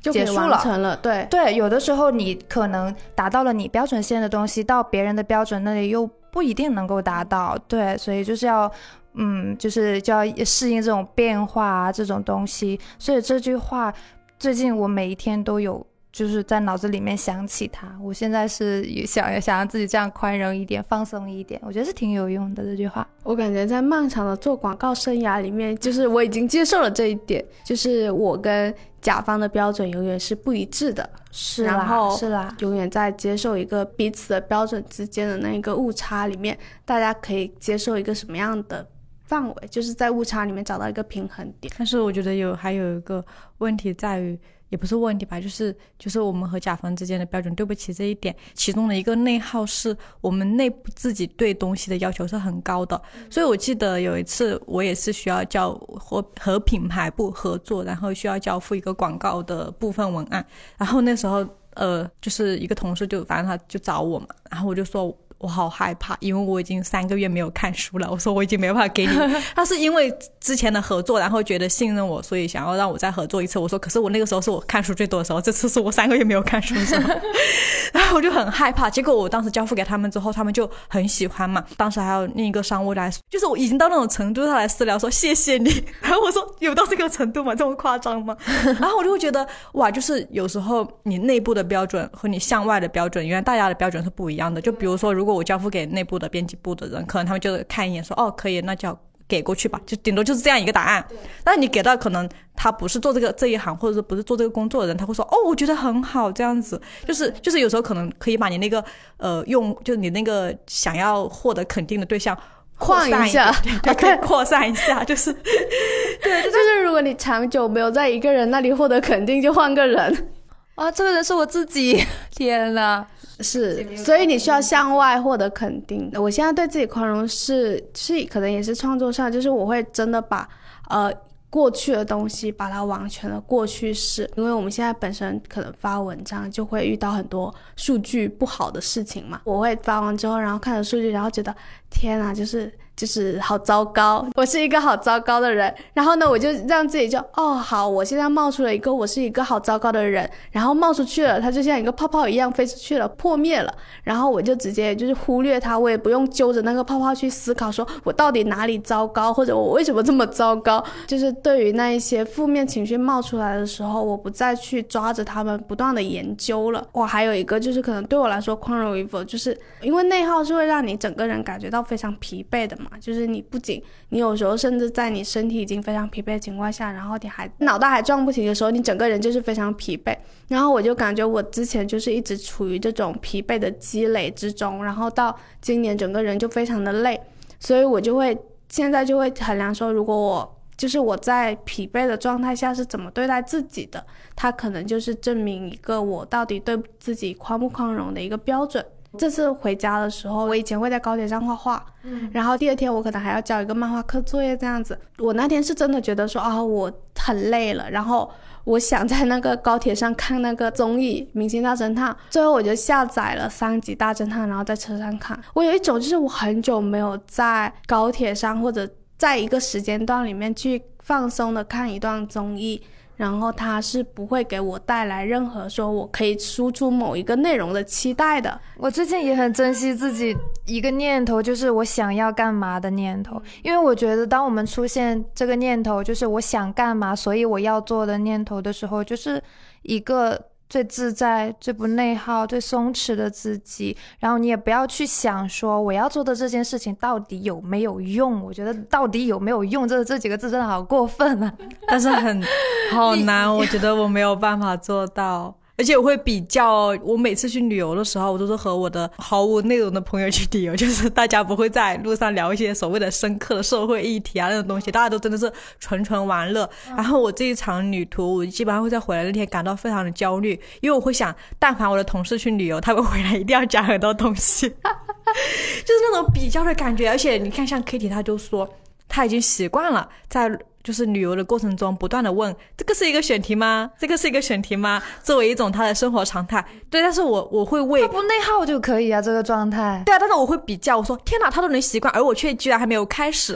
[0.01, 0.95] 结束了，成了。
[0.97, 7.57] 对对，有的时候你可能达到了你标准线的东西，到别人的标准那里又不一定能够达到。
[7.67, 8.71] 对，所以就是要，
[9.15, 12.79] 嗯，就是就要适应这种变化啊，这种东西。
[12.99, 13.93] 所以这句话。
[14.39, 17.97] 最近我每一天都有，就是在脑子里面想起他。
[18.01, 23.07] 我现在是想想让自己这样宽容一点，放松一点，我觉得是挺有用的这句话。
[23.23, 38.87] 我感觉在漫长的做广告生涯里面，就是我已经接受了这一点，就是我跟甲方的标准永远是不一致的，是然后是啦，永远在接受一个彼此的标准之间的那一个误差里面，大家可以接受一个什么样的？
[39.27, 43.23] 范围就是在误差里面找到一个平衡点，但是我觉得有还有一个
[43.57, 60.45] 问题在于，也不是问题吧，就是就是我们和甲方之间的标准对不起这一点，其中的一个内耗是我们内部自己对东西的要求是很高的，所以我记得有一次我也是需要交和和品牌部合作，然后需要交付一个广告的部分文案，
[60.77, 65.13] 然后那时候呃就是一个同事就反正他就找我嘛，然后我就说。
[65.39, 68.09] 我好害怕，因为我已经三个月没有看书了。
[68.09, 69.11] 我说我已经没办法给你。
[69.55, 73.59] 他是因为之前的合作，然后觉得信任我，所以想要让我再合作一次。
[73.59, 77.13] 我说可是我那个时候是我看书最多的时候，这次是我三个月没有看书的时候。
[77.93, 78.89] 然后我就很害怕。
[78.89, 81.63] 结果我当时交付给他们之后，他们就很喜欢嘛。
[81.77, 85.85] 当时还有另一个商务来，就是我已经到那种程度，他来私聊说谢谢你。
[86.01, 87.53] 然后我说有到这个程度吗？
[87.53, 88.35] 这么夸张吗？
[88.79, 94.59] 然后我就会觉得哇，就是有时候你内部的标准和你向外的标准，原来大家的标准是不一样的。
[94.59, 95.26] 就比如说如。
[95.26, 101.05] 如果我交付给内部的编辑部的人，可能他们就看一眼说，哦，可以，那就给过去吧，就顶多就是这样一个答案。
[101.43, 108.83] 但你给到可能他不是做这个这一行，或者是不是做这个工作的人，他会说，哦，我觉得很好，这样子，就是就是有时候可能可以把你那个
[109.17, 112.35] 呃用，就是你那个想要获得肯定的对象
[112.77, 120.29] 扩散一下， 对，可以扩散一下，就是对，就是如果你长久没有在一个人那里获得肯定，就换个人。
[120.75, 123.03] 啊，这个人是我自己，天呐！
[123.39, 126.11] 是，所以你需要向外获得肯定。
[126.15, 130.47] 我现在对自己宽容是是，可能也是创作上，就是我会真的把
[130.89, 131.11] 呃
[131.49, 141.55] 过去的东西把它完全的过去式，因为我们现在本身可能发文章就会遇到很多数据不好的事情嘛，我会发完之后，然后看着数据，然后觉得
[141.89, 142.71] 天呐，就是。
[142.97, 145.71] 就是好糟糕，我是一个好糟糕的人。
[145.93, 153.71] 然后呢，我就让自己就哦好，我现在冒出了一个我是一个好糟糕的人，然后冒出去了，它就像一个泡泡一样飞出去了，破灭了。
[154.03, 160.83] 然后我就直接就是忽略它，我也不用揪着那个泡泡去思考，说我到底哪里糟糕，或者我为什么这么糟糕。
[161.05, 166.83] 就是对于那一些负面情绪冒出来的时候，我不再去抓着他们不断的研究了。
[166.93, 172.85] 我还有一个就是可能对我来说宽容与否，就是因为内耗是会让你整个人感觉到非常疲惫的嘛。
[172.99, 180.15] 就是你不仅你有时候甚至在你身体已经非常疲惫的情况下，然后你还脑袋还转不停的时候，你整个人就是非常疲惫。
[180.47, 187.19] 然后我就感觉我之前就是一直处于这种疲惫的积累之中，然后到今年整个人就非常的累，
[187.59, 188.37] 所以我就会
[188.69, 198.85] 现在就会衡量说，如果我就是我在疲惫的状态下是怎么对待自己的，它可能就是证明一个我到底对自己宽不宽容的一个标准。
[199.17, 204.97] 这次回家的时候，我以前会在高铁上画画，嗯，然后第二天我可能还要交一个漫画课作业这样子。
[205.17, 208.29] 我那天是真的觉得说啊，我很累了，然后
[208.63, 215.37] 我想在那个高铁上看那个综艺《明星大侦探》，最后我就下载了三集《大侦探》，然后在车上看。
[215.53, 222.81] 我有一种就是我很久没有在高铁上或者在一个时间段里面去放松的看一段综艺。
[223.17, 228.57] 然后他是不会给我带来任何说我可以输出某一个内容的期待的。
[228.77, 233.41] 我最近也很珍惜自己一个念头，就是我想要干嘛的念头。
[233.63, 239.41] 因为我觉得，当我们出现这个念头，就是我想干嘛，所以我要做的念头的时候，就是
[239.81, 248.43] 一个最自在、最不内耗、最松弛的自己，然后你也不要去想说我要做的这件事情到底有没有用。
[248.43, 251.53] 我觉得到底有没有用这这几个字真的好过分啊！
[251.87, 252.43] 但是很
[252.91, 255.55] 好难，我觉得我没有办法做到。
[255.77, 266.67] 而且我会比较，我每次去旅游的时候，我都是和我的毫无内容的朋友去旅游，就是大家不会在路上聊一些所谓的深刻的社会议题啊那种东西，大家都真的是纯纯玩乐。
[266.87, 277.07] 然后我这一场旅途，我基本上会在回来那天感到非常的焦虑，因为我会想，但凡我的同事去旅游，他们回来一定要讲很多东西， 就是那种比较的感觉。
[277.07, 278.67] 而且你看，像 Kitty，他就说
[279.07, 280.57] 他已经习惯了在。
[280.87, 283.91] 就是旅游的过程中，不断的问这个是一个选题吗？
[283.99, 285.03] 这个是一个选题吗？
[285.21, 286.65] 作为一种他的生活常态。
[286.89, 290.01] 对，但是我我会为他不内耗就可以啊，这个状态。
[290.05, 293.53] 对啊，但是我会比较，我说天哪，他都能习惯，而我却居然还没有开始，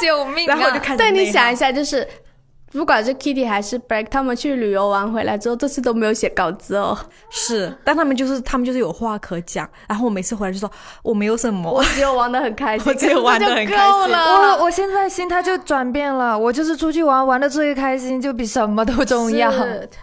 [0.00, 0.46] 救命！
[0.46, 0.96] 然后我就开始。
[0.96, 2.08] 对，你想一下，就是。
[2.76, 6.96] 不管是 Kitty 还是 Break，他们去旅游完回来之后，这次都没有写稿子哦。
[7.30, 9.68] 是，但他们就是他们就是有话可讲。
[9.88, 10.70] 然后我每次回来就说
[11.02, 14.14] 我没有什么， 我只有玩的 很开心，我只有玩的很开心。
[14.14, 19.50] 我我现在心态就转变了，我就是出去玩玩的最开心，就比什么都重要。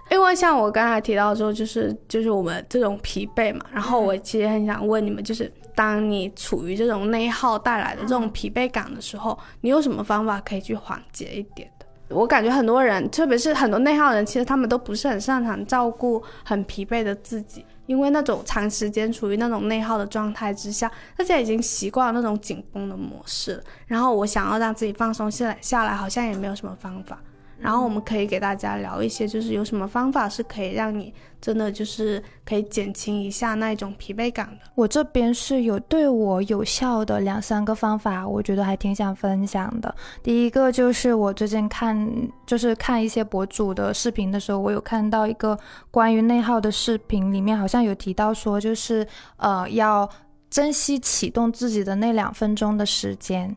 [0.10, 3.62] 因为像我刚才提到说，就是就是我们这种疲惫嘛。
[3.72, 11.70] 然后我其实很想问你们，就是当你处于这种内耗带来的这种疲惫感的时候，你有什么方法可以去缓解一点？
[12.14, 23.62] 我感觉很多人，特别是很多内耗人，其实他们都不是很擅长照顾很疲惫的自己，因为那种长时间处于那种内耗的状态之下，大家已经习惯了那种紧绷的模式。
[23.88, 27.20] 然后我想要让自己放松下来，下来好像也没有什么方法。
[27.64, 34.66] 然后我们可以给大家聊一些，就是有什么方法是可以让你真的就是可以减轻一下那一种疲惫感的。
[34.76, 39.96] 我这边是有对我有效的两三个方法，我觉得还挺想分享的。
[40.22, 42.06] 第一个就是我最近看，
[42.46, 45.58] 就是看一些博主的视频的时候，我有看到一个
[45.90, 49.08] 关于内耗的视频，里面好像有提到说，就是
[49.38, 50.10] 呃要
[50.50, 53.56] 珍惜启动自己的那两分钟的时间。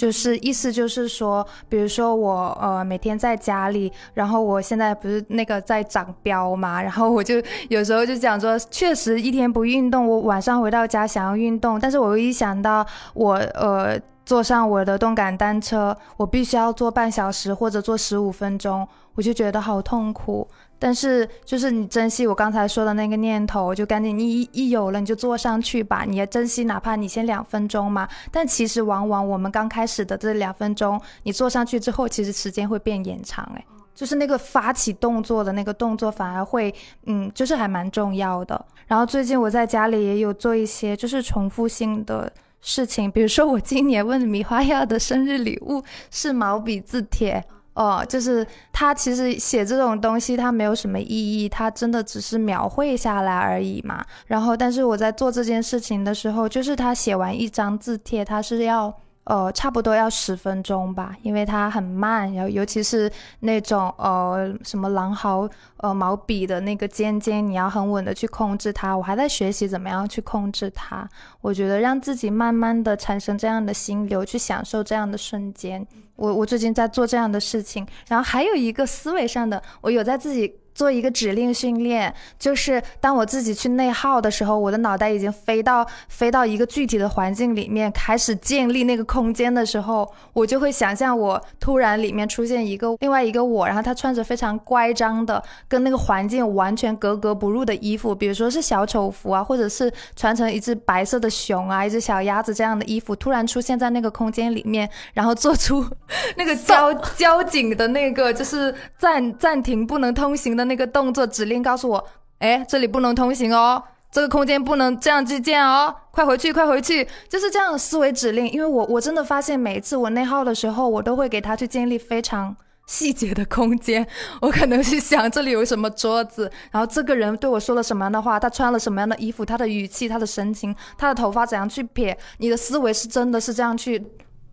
[0.00, 7.34] 就是意思就是说，比如说我呃每天在家里，然后我现在不是那个在长膘嘛，然后我就
[7.68, 20.48] 有时候就讲说，确实一天不运动，我晚上回到家想要运动，但是我又一想到我呃坐上我的动感单车，我必须要坐半小时或者坐十五分钟，我就觉得好痛苦。
[20.82, 26.06] 但是，就是你珍惜我刚才说的那个念头，就赶紧你一一有了你就坐上去吧。
[26.08, 28.08] 你要珍惜，哪怕你先两分钟嘛。
[28.32, 33.46] 但其实往往我们刚开始的这两分钟，你坐上去之后，其实时间会变延长。
[33.54, 33.62] 哎，
[33.94, 36.74] 就是那个发起动作的那个动作反而会，
[37.04, 38.64] 嗯，就是还蛮重要的。
[38.86, 47.44] 然后最近我在家里也有做一些就是重复性的事情，比如说我今年问米花要的生日礼物是毛笔字帖。
[47.80, 54.04] 哦，就是他其实写这种东西，他没有什么意义，他真的只是描绘下来而已嘛。
[54.26, 58.94] 然后，但是我在做这件事情的时候，就是他写完一张字帖，他是要。
[59.30, 63.08] 呃，差不多要十分钟吧，因为它很慢，然后尤其是
[63.38, 68.96] 那种呃什么狼毫呃毛笔的那个尖尖，你要很稳的去控制它。
[68.96, 71.08] 我还在学习怎么样去控制它。
[71.40, 75.86] 我觉得让自己慢慢的产生这样的心流，去享受这样的瞬间。
[76.16, 80.52] 我我最近在做这样的事情，然后还有一个思维上的，我有在自己。
[80.80, 105.84] 做一个指令训练，就是当我自己去内耗的时候，我的脑袋已经飞到飞到一个具体的环境里面，开始建立那个空间的时候，我就会想象我突然里面出现一个另外一个我，然后他穿着非常乖张的，跟那个环境完全格格不入的衣服，比如说是小丑服啊，或者是穿成一只白色的熊啊，一只小鸭子这样的衣服，突然出现在那个空间里面，然后做出
[106.38, 110.69] 那个交交警的那个就是暂暂停不能通行的。
[110.70, 112.08] 那个动作指令告诉我，
[112.38, 118.48] 哎，这里不能通行哦，这个空间不能这样去建哦，快回去，快回去，就是这样的思维指令。
[118.52, 122.56] 因为我我真的发现，每一次我内耗的时候，我都会给他去建立非常
[122.86, 124.06] 细节的空间。
[124.40, 134.00] 我可能是想这里有什么桌子，然后这个人对我说了什么样的话，他穿了什么样的衣服，他的语气，他的神情，他的头发怎样去撇，你的思维是真的是这样去。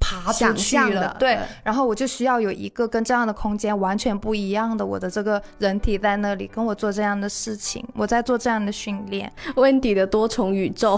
[0.07, 9.31] 爬出去了，对，然后我就需要有一个跟这样的空间完全不一样的我的这个人体在那里跟我做这样的事情，我在做这样的训练。
[9.55, 10.97] 温迪的多重宇宙，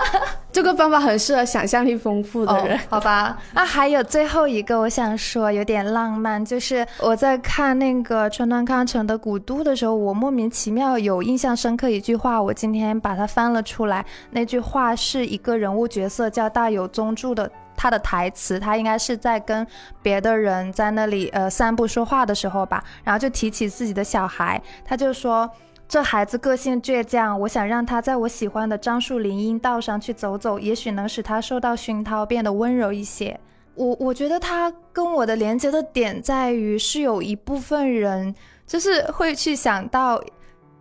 [0.50, 3.36] 这个方法很适合想象力丰富的人，好吧？
[3.52, 14.04] 那还有最后一个，我想说有点浪漫，就是我在看那个川端康成的《古都》的时候，我莫名其妙有印象深刻一句话，我今天把它翻了出来。
[14.30, 17.50] 那句话是一个人物角色叫大有宗助的。
[17.76, 19.66] 他的台词，他应该是在跟
[20.02, 25.50] 别的人在那里呃散步说话的时候吧，然后就提起自己的小孩，他就说。
[25.88, 33.38] 这孩子个性倔强，我想让他在我喜欢的樟树林荫道上去走走，也许能使他受到熏陶，变得温柔一些。
[33.76, 38.34] 我我觉得他跟我的连接的点在于，是有一部分人
[38.66, 40.20] 就是会去想到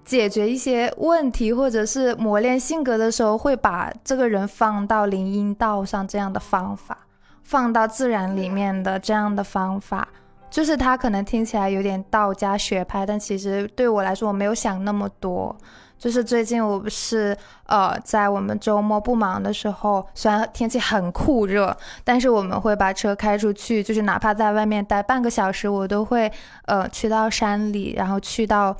[0.06, 6.96] 解决一些问题，或者是磨练性格的时候，会把这个人放到林荫道上这样的方法，
[7.44, 10.08] 放到自然里面的这样的方法。
[10.48, 15.54] 就是他可能听起来有点道家学派，但其实对我来说，我没有想那么多。
[15.98, 17.36] 就是最近我不是
[17.66, 26.32] 呃，在我们周末不忙的时候，虽然天气很酷热，但是我们会把车开出去，就是哪怕在外面待半个小时，我都会
[26.66, 28.76] 呃去到山里，然后去到。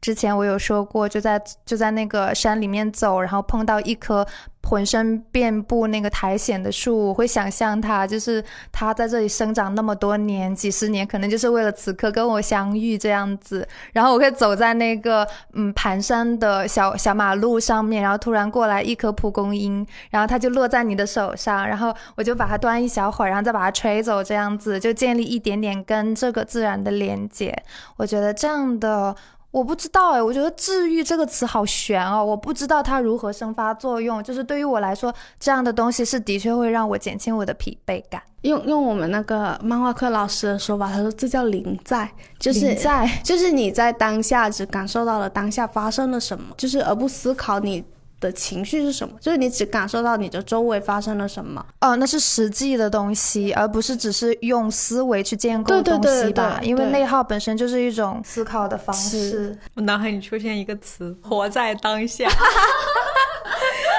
[0.00, 4.24] 之前我有说过，就在就在那个山里面走，然后碰到一棵
[4.62, 13.66] 浑身遍布那个苔藓的树，我会想象它，就是它在这里生长那么多年，几十年，可能就是为了此刻跟我相遇这样子。
[13.92, 27.56] 然后我会走在那个嗯盘山的小小马路上面，然后突然过来一颗蒲公英，然后它就落在你的手上，然后我就把它端一小会儿，然后再把它吹走，这样子就建立一点点跟这个自然的连接。
[27.96, 29.16] 我觉得这样的。
[29.50, 34.22] 我不知道哎，我觉得“治愈”这个词好悬哦，我不知道它如何生发作用。
[34.22, 38.22] 就是对于我来说，这样的东西是的确会让我减轻我的疲惫感。
[38.42, 47.82] 用用我们那个漫画课老师的说法，他说这叫临在，就是在，就是你在当下只感受到了当下发生了什么，就是而不思考你。
[48.20, 49.14] 的情绪是什么？
[49.20, 56.58] 就是你只感受到你的周围发生了什么哦，那是实际的东西，而不是只是用思维去建构东西吧？
[56.62, 59.56] 因为内耗本身就是一种思考的方式。
[59.74, 62.28] 我脑海里出现一个词：活在当下。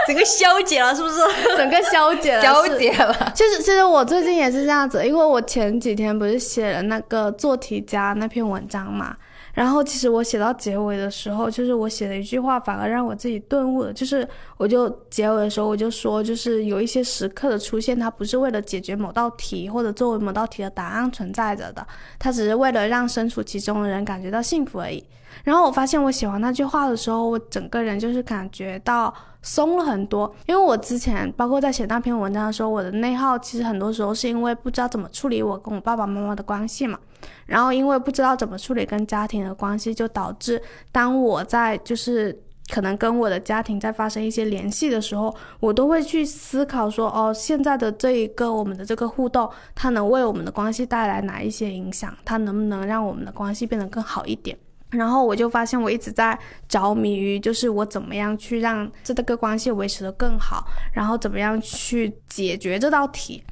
[0.07, 1.17] 整个消解了，是不是？
[1.57, 3.33] 整个消解了，消解了。
[3.35, 9.15] 其实，其实我最近也是这样子，因为我前几天不是写了那个做题家那篇文章嘛。
[9.57, 13.91] 然后，其实我写到结尾的时候，就是我写的一句话，反而让我自己顿悟了。
[13.91, 21.83] 就是，我就结尾的时候，我就说，就是有一些时刻的出现，它不是为了解决某道题或者作为某道题的答案存在着的，
[22.19, 25.03] 它只是为了让身处其中的人感觉到幸福而已。
[25.43, 30.33] 然后我发现，我写完那句话的时候，我整个人就是感觉到松了很多。
[30.45, 36.99] 因为我之前，包括在写那篇文章的时候，我的内耗其实很多时候是因为不知道怎么处理我跟我爸爸妈妈的关系嘛。
[37.45, 40.61] 然后，因为不知道怎么处理跟家庭的关系，就导致
[40.91, 42.37] 当我在就是
[42.69, 52.13] 可能跟我的家庭在发生一些联系的时候，我都会去思考说，哦，现在的这一个我们的这个互动，它能为我们的关系带来哪一些影响？
[52.23, 54.57] 它能不能让我们的关系变得更好一点？
[54.89, 56.37] 然后我就发现我一直在
[56.69, 63.43] 着迷于，就是我怎么样去让这个关系维持的更好，然后怎么样去解决这道题。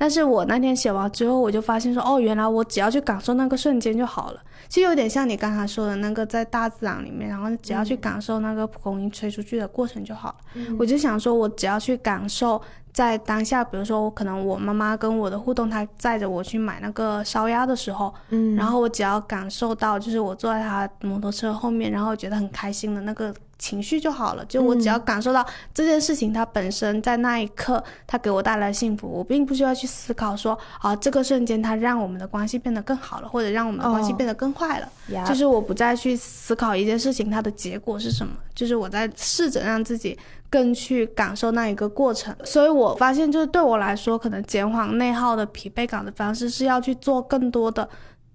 [0.00, 4.40] 但是我那天写完之后，我就发现说，哦，原来我只要去感受那个瞬间就好了。
[4.66, 10.64] 其实有点像你刚才说的那个，在大自然里面，然后只要去感受那个蒲公英吹出去的过程就好了。
[10.78, 12.58] 我就想说，我只要去感受
[12.94, 23.34] 在当下，比如说我可能我妈妈跟我的互动，她载着我去买那个烧鸭的时候，嗯，然后我只要感受到，就是我坐在她摩托车后面，然后觉得很开心的那个。
[23.60, 34.88] 情绪就好了，就我只要感受到这件事情，它本身在那一刻，它给我带来幸福，我并不需要去思考说啊，这个瞬间它让我们的关系变得更好了，或者让我们的关系变得更坏了。
[35.26, 42.34] 就是我不再去思考一件事情它的结果是什么，就是我在试着让自己更去感受那一个过程。
[42.44, 47.86] 所以我发现，就是对我来说，可能减缓内耗的疲惫感的方式是要去做更多的。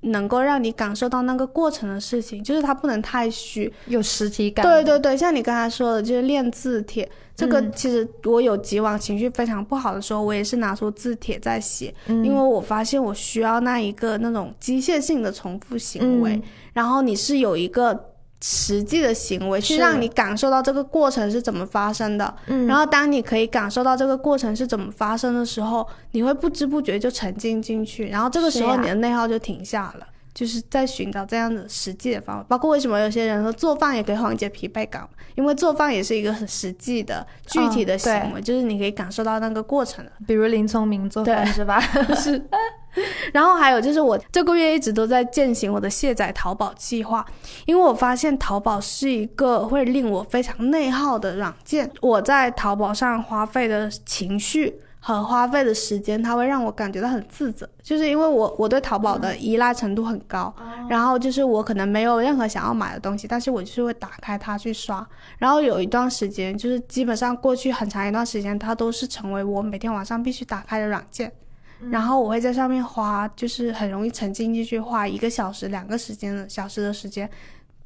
[0.06, 4.66] 能够让你感受到那个过程的事情，就是它不能太虚，有实体感。
[4.66, 16.42] 对对对，像你刚才说的，就是练字帖，这个其实我有几往情绪非常不好的时候，我也是拿出字帖在写，因为我发现我需要那一个那种机械性的重复行为，
[16.74, 18.15] 然后你是有一个。
[18.48, 32.46] 实际的行为去让你感受到这个过程是怎么发生的，嗯，然后当你可以感受到这个过程是怎么发生的时候，你会不知不觉就沉浸进去，然后这个时候你的内耗就停下了，就是在寻找这样的实际的方法。
[32.48, 40.12] 包括为什么有些人说做饭也可以缓解疲惫感，因为做饭也是一个很实际的具体的行为，就是你可以感受到那个过程的。
[40.28, 41.82] 比如林聪明做饭是吧？
[42.16, 42.40] 是。
[43.34, 47.26] 然后还有就是，我这个月一直都在践行我的卸载淘宝计划，
[47.66, 51.92] 因为我发现淘宝是一个会令我非常内耗的软件。
[52.02, 54.80] 我在淘宝上花费的情绪。
[55.08, 60.52] 和花费的时间，它会让我感觉到很自责，就是因为我我对淘宝的依赖程度很高，
[60.90, 71.32] 然后就是我可能没有任何想要买的东西，但是我就是会打开它去刷，然后有一段时间，就是基本上过去很长一段时间，它都是成为我每天晚上必须打开的软件，
[71.92, 77.30] 然后我会在上面花，就是很容易沉浸进去，花一个小时、两个时间的小时的时间。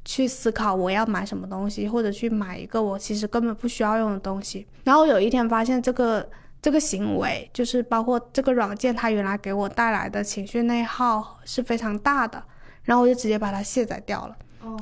[0.02, 4.66] 去思考我要买什么东西，或者去买一个我其实根本不需要用的东西。
[4.82, 6.26] 然后有一天发现这个
[6.62, 12.42] 这个行为，就是包括这个软件，它原来给我带来的情绪内耗是非常大的。
[12.84, 14.34] 然后我就直接把它卸载掉了。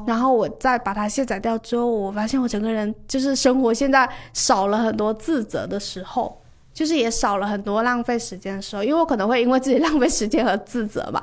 [0.06, 6.40] 然后我再把它卸载掉之后，我发现我整个人就是生活现在少了很多自责的时候。
[6.78, 11.20] 就是也少了很多浪费时间的时候，因为我可能会因为自己浪费时间而自责吧。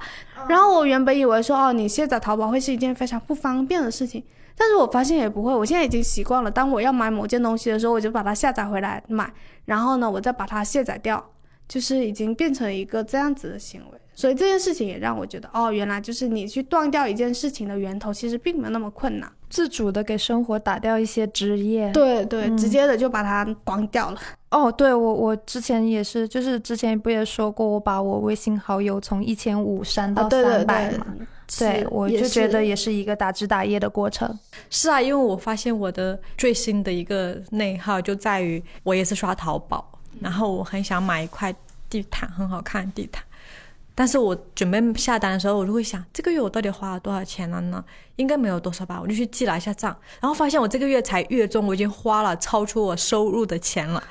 [0.50, 4.22] 然后我原本以为说，哦，你卸载淘宝会是一件非常不方便的事情，
[4.58, 5.56] 但是我发现也不会。
[5.56, 9.32] 我现在已经习惯了，当我要买某件东西的时候，我就把它下载回来买，
[9.64, 11.26] 然后呢，我再把它卸载掉，
[11.70, 13.98] 就是已经变成一个这样子的行为。
[14.14, 19.32] 所以这件事情也让我觉得，哦，原来就是你去断掉一件事情的源头，其实并没有那么困难。
[19.56, 24.20] 自主的给生活打掉一些枝叶，对对，直接的就把它关掉了。
[24.50, 31.08] 哦，对我我之前也是，就是之前不也说过，我把我微信好友从一千五删到三百嘛？
[31.58, 34.38] 对，我就觉得也是一个打枝打叶的过程。
[34.70, 39.90] 是啊，因为我发现我的最新的一个内耗就在于，我也是刷淘宝，
[40.20, 41.56] 然后我很想买一块
[41.90, 43.24] 地毯，很好看的地毯。
[43.98, 47.82] 但是我准备下单的时候，我就会想，这个月我到底花了多少钱了呢？
[48.18, 54.04] 应该没有多少吧，我就去记了一下账，然后发现我这个月才月中，我已经花了超出我收入的钱了，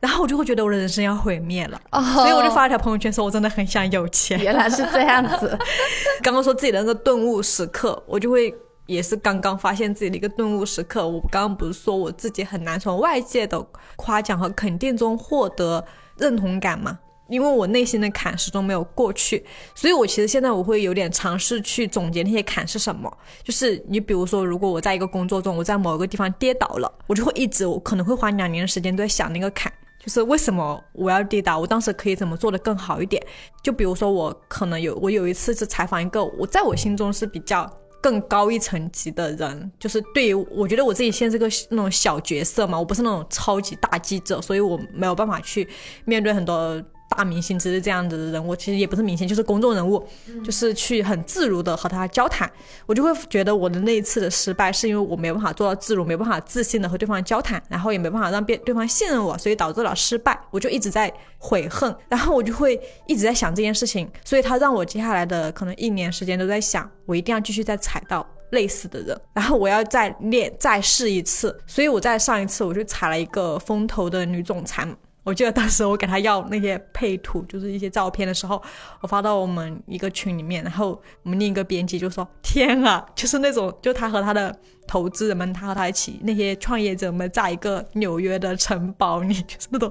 [0.00, 1.78] 然后我就会觉得我的人生要毁灭了，
[2.14, 4.40] 所以我就发了条朋友圈说，我真的很想有钱。
[4.40, 5.58] 原来是这样子，
[6.22, 8.54] 刚刚说自己的那个顿悟时刻，我就会
[8.86, 11.06] 也是刚刚发现自己的一个顿悟时刻。
[11.06, 13.62] 我刚刚不是说我自己很难从外界的
[13.96, 15.84] 夸奖和肯定中获得
[16.16, 16.98] 认同感吗？
[17.30, 19.42] 因为我内心的坎始终没有过去，
[19.74, 23.10] 所以我其实现在我会有点尝试去总结那些坎是什么。
[23.44, 33.24] 就是你比如说，如果我在一个工作中，我在某一个地方跌倒了，我就会一直，我可能会花两年的时间都在想那个坎，就是为什么我要跌倒，我当时可以怎么做的更好一点。
[33.62, 37.70] 就比如说我可能有，我有一次是采访一个我在我心中是比较
[38.00, 45.68] 更高一层级的人，就是对于我觉得我自己现在是个那种小角色嘛，我不是那种超级大记者，所以我没有办法去
[46.04, 46.82] 面对很多。
[47.10, 50.02] 大明星之类这样子的人物，其实也不是明星，就是公众人物，
[50.44, 52.50] 就是去很自如的和他交谈。
[52.86, 60.40] 我就会觉得我的那一次的失败，是因为我没有办法做到自如，没办法自信的和对方交谈，然后也没办法让别对方信任我，所以导致了失败。
[60.50, 71.58] 我就一直在悔恨，然后我就会一直在想这件事情，所以他让我接下来的可能一年时间都在想，我一定要继续再踩到类似的人，然后我要再练再试一次。
[71.66, 74.86] 所以我在上一次我就踩了一个风投的女总裁。
[75.30, 78.60] 我记得当时我给他要那些配图，就是一些照片的时候，
[79.00, 84.52] 我发到我们一个群里面，然后我们另一个编辑就说：“天啊，就是那种，就他和他的
[84.90, 89.88] 投资人们，他和他一起那些创业者们，在一个纽约的城堡里，就是那种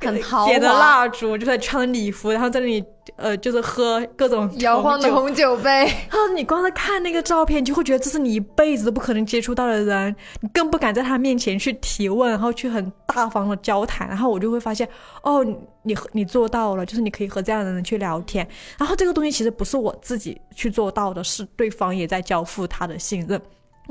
[0.00, 2.82] 很豪华，点着蜡烛，就在穿礼服，然后在那里。”
[3.16, 5.70] 呃，就是喝各种摇晃的红酒杯
[6.08, 6.28] 然后！
[6.36, 14.06] 你光是看那个照片，就会觉得这是你一辈子都不可能接触到的人，你更不敢在他面前去提问，然后去很大方的交谈。
[14.06, 14.88] 然后我就会发现，
[15.22, 15.44] 哦，
[15.82, 18.46] 你你做到了，就是你可以和这样的人去聊天。
[18.78, 23.42] 然后这个东西其实不是我自己去做到的，是对方也在交付他的信任。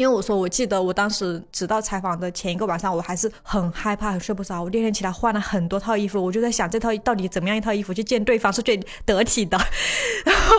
[0.01, 4.63] 因为我说，我记得我当时直到采访的前一个晚上，我还是很害怕，很睡不着。
[4.63, 8.75] 我第二天起来换了很多套衣服，我就在想这套到底怎么样一套衣服去见对方是最
[9.05, 9.55] 得体的。
[10.25, 10.55] 然后，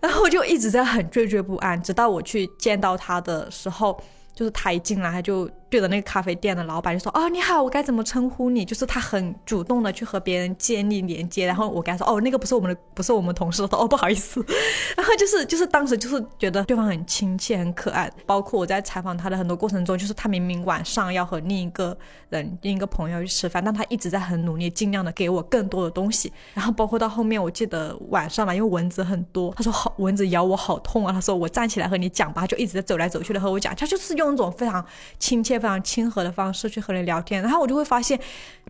[0.00, 4.00] 然后我就一直在很惴惴不安，直到我去见到他的时候。
[4.36, 11.46] 就是他一进来，他就对着那个咖啡店的老板就说：“哦，你好，我该怎么称呼你？”就是他很主动的去和别人建立连接。
[11.46, 14.44] 然后我跟他说：“哦，那个不是我们的，不是我们同事。”说：“哦，不好意思。
[14.96, 18.10] ”然后就是就是当时就是觉得对方很亲切、很可爱。
[18.24, 21.96] 包括我在采访他的很多过程中，就是他明明晚上要和另一个
[22.28, 26.32] 人、另一个朋友去吃饭，但他一直在很努力，尽量的给我更多的东西。
[26.54, 34.36] 然后包括到后面，我记得晚上嘛，因为蚊子很多，他说：“好，蚊子咬我好痛啊。”他说：“我站起来和你讲吧。”就一直在走来走去的和我讲，他就是用。
[34.36, 34.84] 一种非常
[35.18, 38.16] 亲切、这样亲和的方式去和你聊天，然后我就会发现，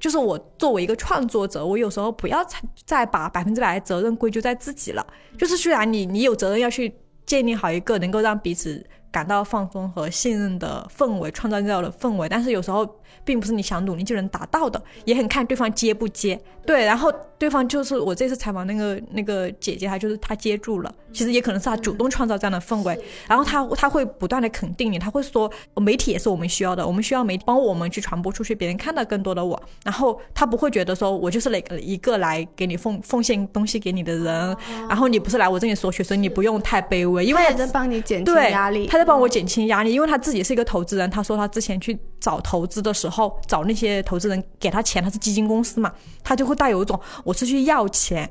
[0.01, 5.07] 就是我作为一个创作者，我有时候不要再再把百分之百的责任归咎在自己了。
[5.37, 6.91] 就是虽然你你有责任要去
[7.27, 8.83] 建立好一个能够让彼此
[9.17, 12.29] 感到放松和信任的氛围，创造这样的氛围。
[12.29, 12.87] 但是有时候
[13.25, 16.39] 并不是你想努力就能达到的，也很看对方接不接。
[16.67, 23.01] 对，然后对方就是我这次采访那个那个姐姐，她就是她接住了，其实也可能是她主动创造这样的氛围。
[23.27, 29.59] 然后她她会不断的肯定你，她会说媒体也是我们需要的，我们需要媒体帮我们去传播出去，别人看到更多的我。
[29.85, 34.57] 然后她不会觉得说我就是哪个一个来给你奉奉献东西给你的人，
[34.89, 38.89] 然后你不是来我这里索取，所以你不用太卑微，因为他也在帮你减轻对压力。
[38.89, 41.09] 他在帮我减轻压力，因为他自己是一个投资人。
[41.09, 45.93] 他说他之前去找投资的时候，找那些投资人给他钱，他是基金公司嘛，
[46.23, 48.29] 他就会带有一种我是去要钱。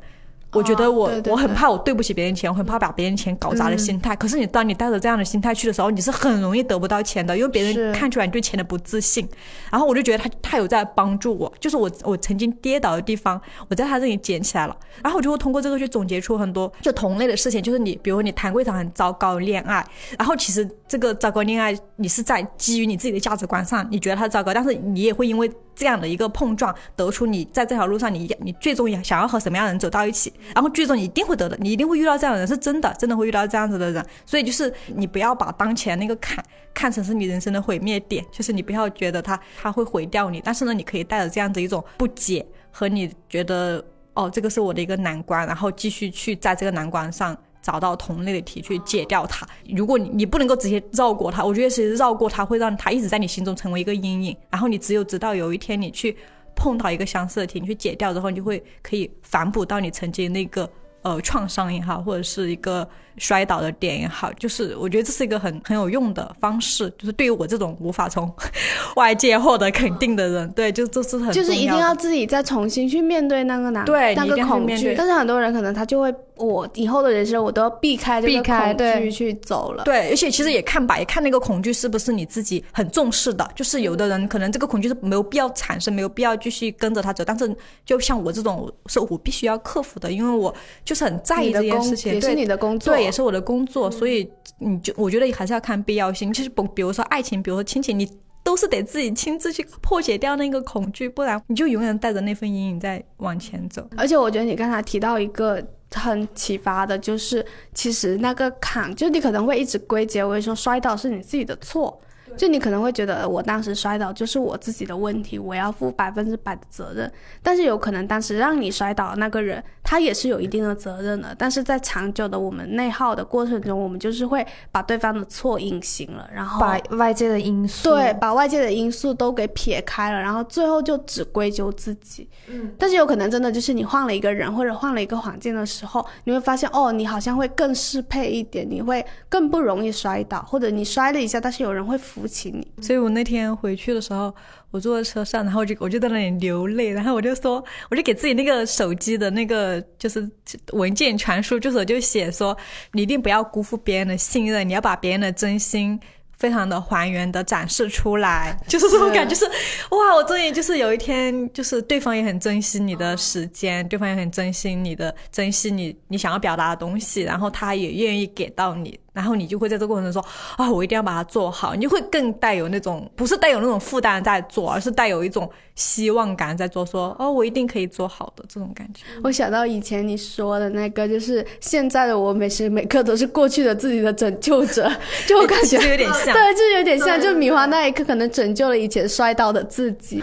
[0.56, 4.16] 我觉得我、我很怕我对不起别人钱，我很怕把别人钱搞砸的心态。
[4.16, 9.28] 可是你当你带着这样的心态去的时候，你是很容易得不到钱的，因为别人看出来你对钱的不自信。
[9.70, 14.76] 然后我就觉得他他有在帮助我，就是我我曾经跌倒的地方，我在他这里捡起来了。
[15.04, 19.86] 然后我就会通过这个去总结出很多就同类的事情，就是你比如你谈过一场很糟糕的恋爱，
[20.18, 34.06] 然后其实这个糟糕恋爱你是在基于你自己的价值观上，你觉得它糟糕，但是你也会因为这样的一个碰撞，得出你在这条路上你你最终想要和什么样的人走到一起，然后最终你一定会得的，你一定会遇到这样的人，是真的，真的会遇到这样子的人。
[34.26, 36.44] 所以就是你不要把当前那个坎
[36.74, 43.84] 看成是你人生的毁灭点，就是你不要觉得它它会毁掉你，但是呢，你可以带着这样子一种不解和你觉得
[44.14, 47.36] 哦，这个是我的一个难关，然后继续去在这个难关上。
[47.66, 49.44] 找到同类的题去解掉它。
[49.70, 54.38] 如果你你不能够直接绕过它，我觉得其实绕过它会让它一直在你心中成为一个阴影。
[54.52, 56.16] 然后你只有直到有一天你去
[56.56, 60.70] 碰到一个相似的题，你去解掉之后，你就会可以反哺到你曾经那个
[61.02, 62.88] 呃创伤也好，或者是一个
[63.18, 66.90] 摔倒的点也好，就是我觉得这是一个很很有用的方式。
[66.98, 68.32] 就是对于我这种无法从
[68.96, 74.96] 外界获得肯定的人，对，就这是很就是一定要自己再重新去面对那个难，那个对你一定要去恐惧。
[74.98, 79.84] 但是很多人可能他就会，我以后的人生我都要避开这个避开恐对惧去走了。
[79.84, 83.50] 对，而且其实也看吧，也看那个恐惧是不是你自己很重视的。
[83.56, 87.24] 就是有的人可能这个恐惧是没有必要产生，没有必要继续跟着他走。
[87.24, 87.56] 但是
[87.86, 90.54] 就像我这种，是我必须要克服的，因为我
[90.84, 94.30] 就是很在意这件事情，对也是你的工作，对，也是我的工作，所以
[94.60, 96.34] 你就我觉得还是要看必要性。
[96.34, 98.10] 就是不比如说爱情，比如说亲情，你
[98.44, 103.88] 都是得自己亲自去破解掉那个恐惧，不然你就永远带着那份阴影在往前走。
[103.96, 112.00] 而且我觉得你刚才提到一个很启发的，就是其实那个坎，就你可能会一直归结为说摔倒是你自己的错，
[112.38, 117.12] 就你可能会觉得呃我当时摔倒就是我自己的问题，我要负百分之百的责任。
[117.42, 121.36] 但是有可能当时让你摔倒的那个人，他也是有一定的责任的。
[121.38, 132.28] 但是在长久的我们内耗的过程中，我们就是会把对方的错隐形了，然后把外界的因素对，把外界的因素都给撇开了，然后最后就只归咎自己。
[132.48, 142.68] 嗯，但是有可能真的就是你换了一个人或者换了一个环境的时候，你会发现哦，你好像会更适配一点，你会更不容易摔倒，或者你摔了一下，但是有人会扶起你。
[142.82, 144.34] 所以我那天回去的时候，
[144.72, 150.30] 我坐在车上，然后我就我就在那里流泪，然后我就说，我就给自己那个手机的那个就是
[150.74, 152.58] 文件传输，就是我就写说，
[152.94, 156.00] 你一定不要辜负别人的信任，你要把别人的真心。
[156.38, 159.46] 非常的还原的展示出来， 就是这种感觉，就是
[159.96, 160.14] 哇！
[160.14, 170.24] 我终于就是有一天，就是对方也很珍惜你的时间，对方也很珍惜你的，珍惜你你想要表达的东西，然后他也愿意给到你，然后你就会在这个过程中说
[170.58, 179.04] 啊，我一定要把它做好，你就会更带有那种不是带有那种负担在做，而是带有一种希望感在做，说哦，我一定可以做好的这种感觉。
[179.24, 184.92] 我想到以前你说的那个，就是现在的我每时每刻都是过去的自己的拯救者，
[185.26, 190.22] 就我感觉有点像，对，就有点像，就米花那一刻可能拯救了以前摔倒的自己。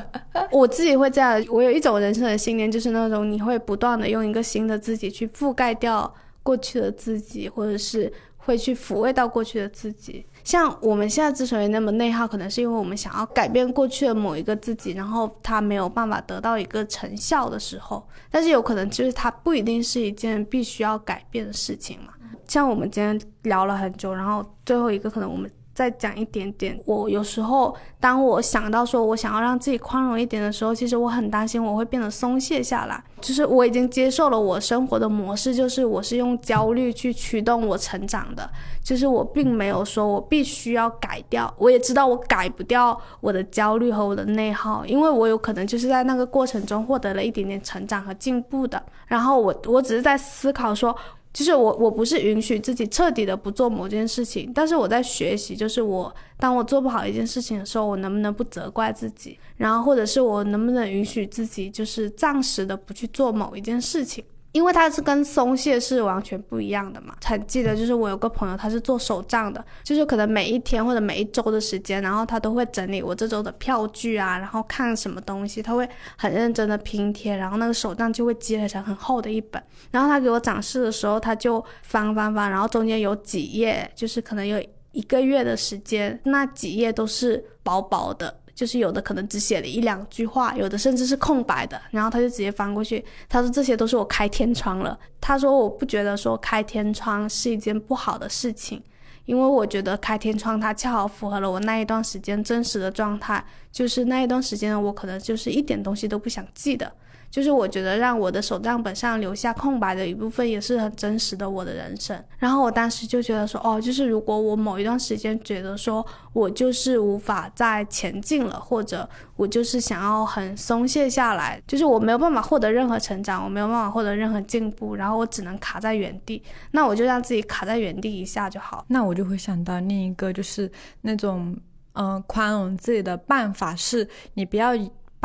[0.50, 8.12] 我自己会这样，我有一种人生的信念，就是那种你会不断的用一个新的自己去覆盖掉过去的自己，或者是
[8.44, 10.24] 会去抚慰到过去的自己。
[10.42, 22.12] 像我们现在之所以那么内耗，可能是因为我们想要改变过去的某一个自己，然后他没有办法得到一个成效的时候，但是有可能就是它不一定是一件必须要改变的事情嘛。
[22.46, 26.80] 像我们今天聊了很久，然后最后一个可能我们再讲一点点。
[26.86, 33.02] 我有时候当我想到说我想要让自己宽容一点的时候，其实我很担心我会变得松懈下来。
[33.20, 38.48] 就是我已经接受了我生活的模式，就是我是用焦虑去驱动我成长的。
[38.82, 48.82] 就是我并没有说我必须要改掉，我也知道我改不掉我的焦虑和我的内耗，因为我有可能就是在那个过程中获得了一点点成长和进步的。
[49.06, 50.94] 然后我我只是在思考说。
[51.34, 64.24] 就是我，我不是允许自己彻底的不做某件事情，但是我在学习，就是我当我做不好一件事情的时候，我能不能不责怪自己，然后或者是我能不能允许自己就是暂时的不去做某一件事情。
[64.54, 67.12] 因为它是跟松懈是完全不一样的嘛。
[67.24, 75.86] 很记得就是我有个朋友，他是做手账的，就是可能每一天或者每一周的时间，然后他都会整理我这周的票据啊，然后看什么东西，他会
[76.16, 79.60] 很认真的拼贴，然后那个手账就会积累成很厚的一本。
[79.90, 88.32] 然后他给我展示的时候，他就翻翻翻，然后中间有几页，就是可能有一个月的时间，那几页都是薄薄的。
[88.54, 93.04] 就是有的可能只写了一两句话，有的甚至是空白的，然后他就直接翻过去。
[93.28, 94.98] 他说这些都是我开天窗了。
[95.20, 98.82] 他说我不觉得说开天窗是一件不好的事情，
[99.24, 106.92] 因为我觉得开天窗它恰好符合了我那一段时间真实的状态，就是那一段时间我可能就是一点东西都不想记的。
[107.34, 112.16] 就是我觉得让我的手账本上留下空白的一部分，也是很真实的我的人生。
[112.38, 128.84] 然后我当时就觉得说，哦，就是如果我某一段时间觉得说我就是无法再前进了，或者我就是想要很松懈下来，就是我没有办法获得任何成长，我没有办法获得任何进步，然后我只能卡在原地，那我就让自己卡在原地一下就好。
[128.86, 130.70] 那我就会想到另一个，就是
[131.00, 131.56] 那种
[131.94, 134.70] 嗯宽容自己的办法，是你不要。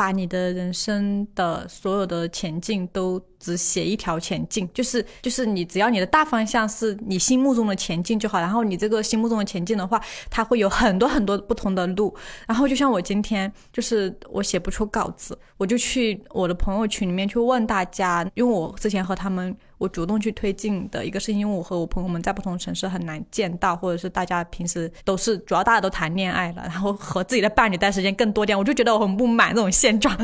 [0.00, 12.16] 把你的人生的所有的前进都只写一条前进，就是就是你只要你的大方向是你心目中的前进就好，然后你这个心目中的前进的话，它会有很多很多不同的路。
[12.46, 19.54] 然后就像我今天，就是我写不出稿子，我就去我的朋友群里面去问大家，因为我之前和他们。
[19.80, 30.14] 我主动去推进的一个事情，因为我和我朋友们在不同城市很难见到，或者是大家平时都是主要大家都谈恋爱了，然后和自己的伴侣待时间更多点，我就觉得我很不满这种现状。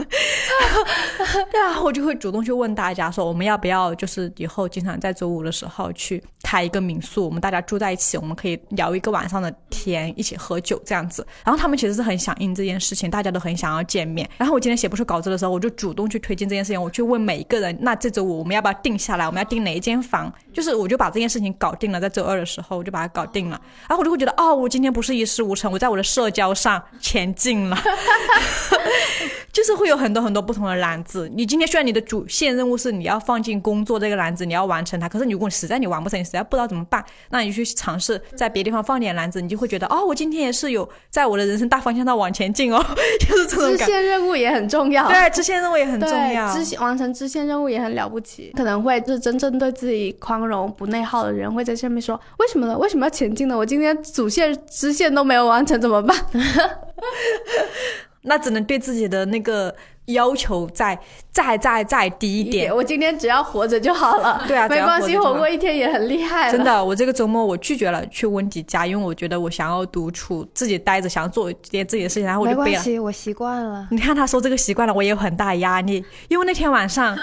[1.51, 11.27] 对啊，我就会主动去问大家说，我们要不要就是以后经常在周五的时候去开一个民宿，我们大家住在一起，我们可以聊一个晚上的天，一起喝酒这样子。
[11.43, 14.29] 然后他们其实是很响应这件事情，大家都很想要见面。
[14.37, 19.25] 然后我今天写不出稿子的时候，我就主动去推进这件事情，我去问每一个人，那这周五我们要不要定下来？
[19.25, 19.46] 我们要。
[19.47, 27.79] 订哪一间房，就是我就把这件事情搞定了，在周二的时候我就把它搞定了，然后我就会觉得哦，我今天不是一事无成，我在我的社交上前进了，
[29.53, 31.31] 就是会有很多很多不同的篮子。
[31.35, 42.85] 你今天虽然你的主线任务是你要放进工作这个篮子，你要完成它，可是如果你实在你完不成，你实在不知道怎么办，那你去尝试在别地方放点篮子，你就会觉得哦，我今天也是有在我的人生大方向上往前进哦，
[43.21, 49.36] 就是这种支线任务也很重要，对，支线任务也很重要，支线完成支线任务也很了不起，可能会就是真。
[49.39, 52.77] 针对自己宽容不内耗的人会在下面说：“为什么呢？
[52.79, 53.57] 为什么要前进呢？
[53.57, 56.17] 我今天主线支线都没有完成，怎么办？”
[58.23, 59.73] 那只能对自己的那个
[60.07, 60.99] 要求再
[61.31, 62.75] 再再再低一点。
[62.75, 64.43] 我今天只要活着就好了。
[64.49, 66.51] 对啊，没关系，活过一天也很厉害。
[66.51, 72.65] 真的，我这个周末我拒绝了去温迪家，因为我觉得我想要独处，自己待着，想要做一点自己的事情，然后我就背了。
[72.65, 73.87] 没关系，我习惯了。
[73.93, 77.17] 你看他说这个习惯了，我也有很大压力，因为那天晚上。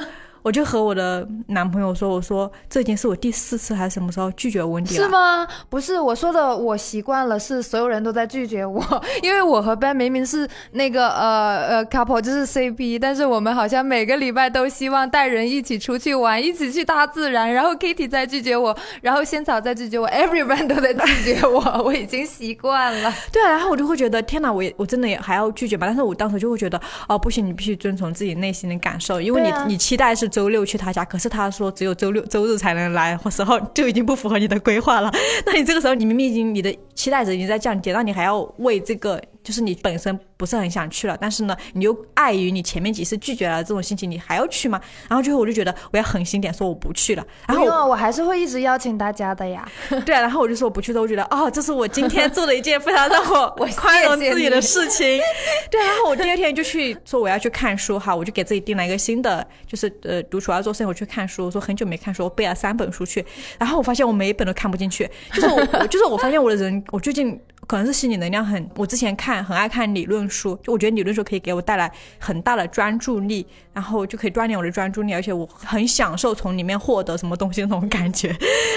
[0.44, 5.04] 我就和我的男朋友说：“我说这已经是我第四次还是什么时候拒绝温迪了？
[5.06, 5.48] 是吗？
[5.70, 8.84] 不是，我说的我习惯了，是所有人都在拒绝我，
[9.24, 17.54] 因为我和 Ben 明明是那个呃呃 couple，就是 CP，但是我们好像每个礼拜都希望带人一起出去玩，一起去大自然。
[17.54, 23.14] 然后 Kitty 在拒绝我，然后仙草在拒绝我，Everyone 都在拒绝我， 我已经习惯了。
[23.32, 25.88] 对啊，然后我就会觉得天哪，我也我真的也还要拒绝吧？
[25.88, 26.78] 但是我当时就会觉得
[27.08, 30.33] 哦，不行，你必须遵从自己内心的感受，因为你你期待是。
[30.34, 35.14] 周六去他家，可是他说只有周六周日才能来，时候就已经不符合你的规划了。
[35.46, 39.22] 那你这个时候，你明明已经你的期待值已经在降低，那你还要为这个？
[39.44, 44.80] 就是你本身不是很想去了，但是呢，你又碍于你前面几次拒绝了这种心情，你还要去吗？
[45.10, 47.28] 然后最后我就觉得我要狠心点，说我不去了。
[47.46, 49.68] 然后我还是会一直邀请大家的呀。
[50.06, 55.20] 对啊，然后我就说我不去的，我觉得哦，这是我今天做的一件非常让我我宽容自己的事情。
[55.70, 61.44] 对，然后我第二天就去说我要去看书哈，我就给自己定了一个新的，就是呃独处要做事情，我去看书。
[61.44, 63.26] 我说很久没看书，我背了三本书去，
[63.60, 67.40] 然后我发现我每一本都看不进去，就是我 就是我发现我的人，我最近。
[67.66, 78.36] 可能是心理能量很，我之前看很爱看理论书，就我觉得理论书可以给我带来很大的专注力，然后就可以锻炼我的专注力，而且我很享受从里面获得什么东西那种感觉。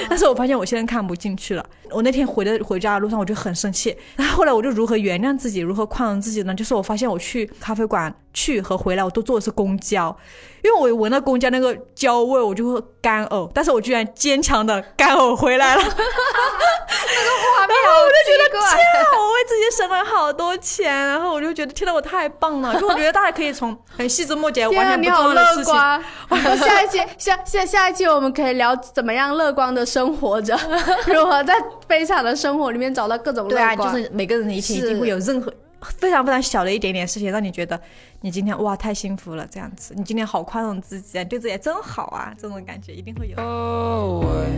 [0.09, 1.69] 但是我发现我现在看不进去了。
[1.91, 6.55] 我那天回的回家的路上我就很生气，然后后来我就如何原谅自己，如何宽容自己呢？
[6.55, 10.15] 就是我发现我去咖啡馆去和回来我都坐的是公交，
[10.63, 15.81] 因为我闻到公交那个焦味我就会干呕，但是我居然坚强的干呕回来了。
[15.83, 22.79] 那个画面，我就觉得天啊，我为自己省了好多钱，然后我就觉得天呐，我太棒了！
[22.79, 25.75] 就我觉得大家可以从很细枝末节、完全不重要的事情。
[26.61, 30.55] 下一期下下下一期我们可以聊怎么样乐观的生活着，
[31.09, 31.55] 如何在
[31.87, 33.77] 悲惨的生活里面找到各种乐观。
[33.77, 35.51] 对啊，就是每个人的一天一定会有任何
[35.99, 37.81] 非常非常小的一点点事情，让你觉得
[38.21, 43.37] 你今天哇太幸福了，这样子，你今天好宽容自己啊，对自己真好啊，这种感觉一定会有。
[43.43, 44.49] Oh, what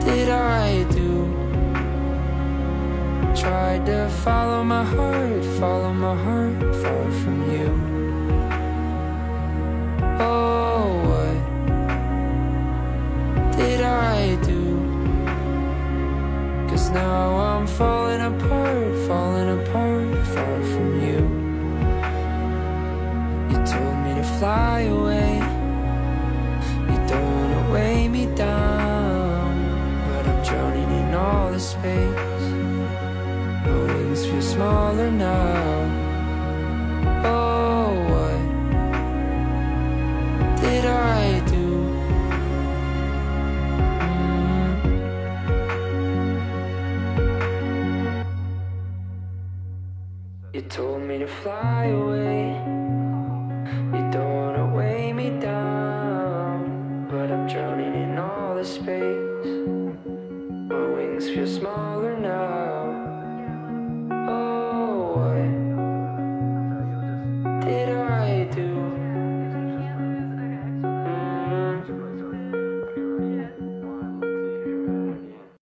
[0.00, 1.26] did I do?
[3.34, 7.68] Tried to follow my heart, follow my heart far from you.
[10.18, 11.36] Oh, what
[13.56, 14.55] did I do?
[16.76, 21.20] Cause now I'm falling apart, falling apart far from you.
[23.48, 25.40] You told me to fly away.
[26.90, 29.54] You don't wanna weigh me down,
[30.10, 32.44] but I'm drowning in all the space.
[33.64, 35.80] My wings feel smaller now.
[37.24, 38.40] Oh, what
[40.60, 41.25] did I
[50.56, 52.56] You told me to fly away.
[53.92, 59.46] You don't wanna weigh me down, but I'm drowning in all the space.
[60.70, 61.95] My wings feel smaller now.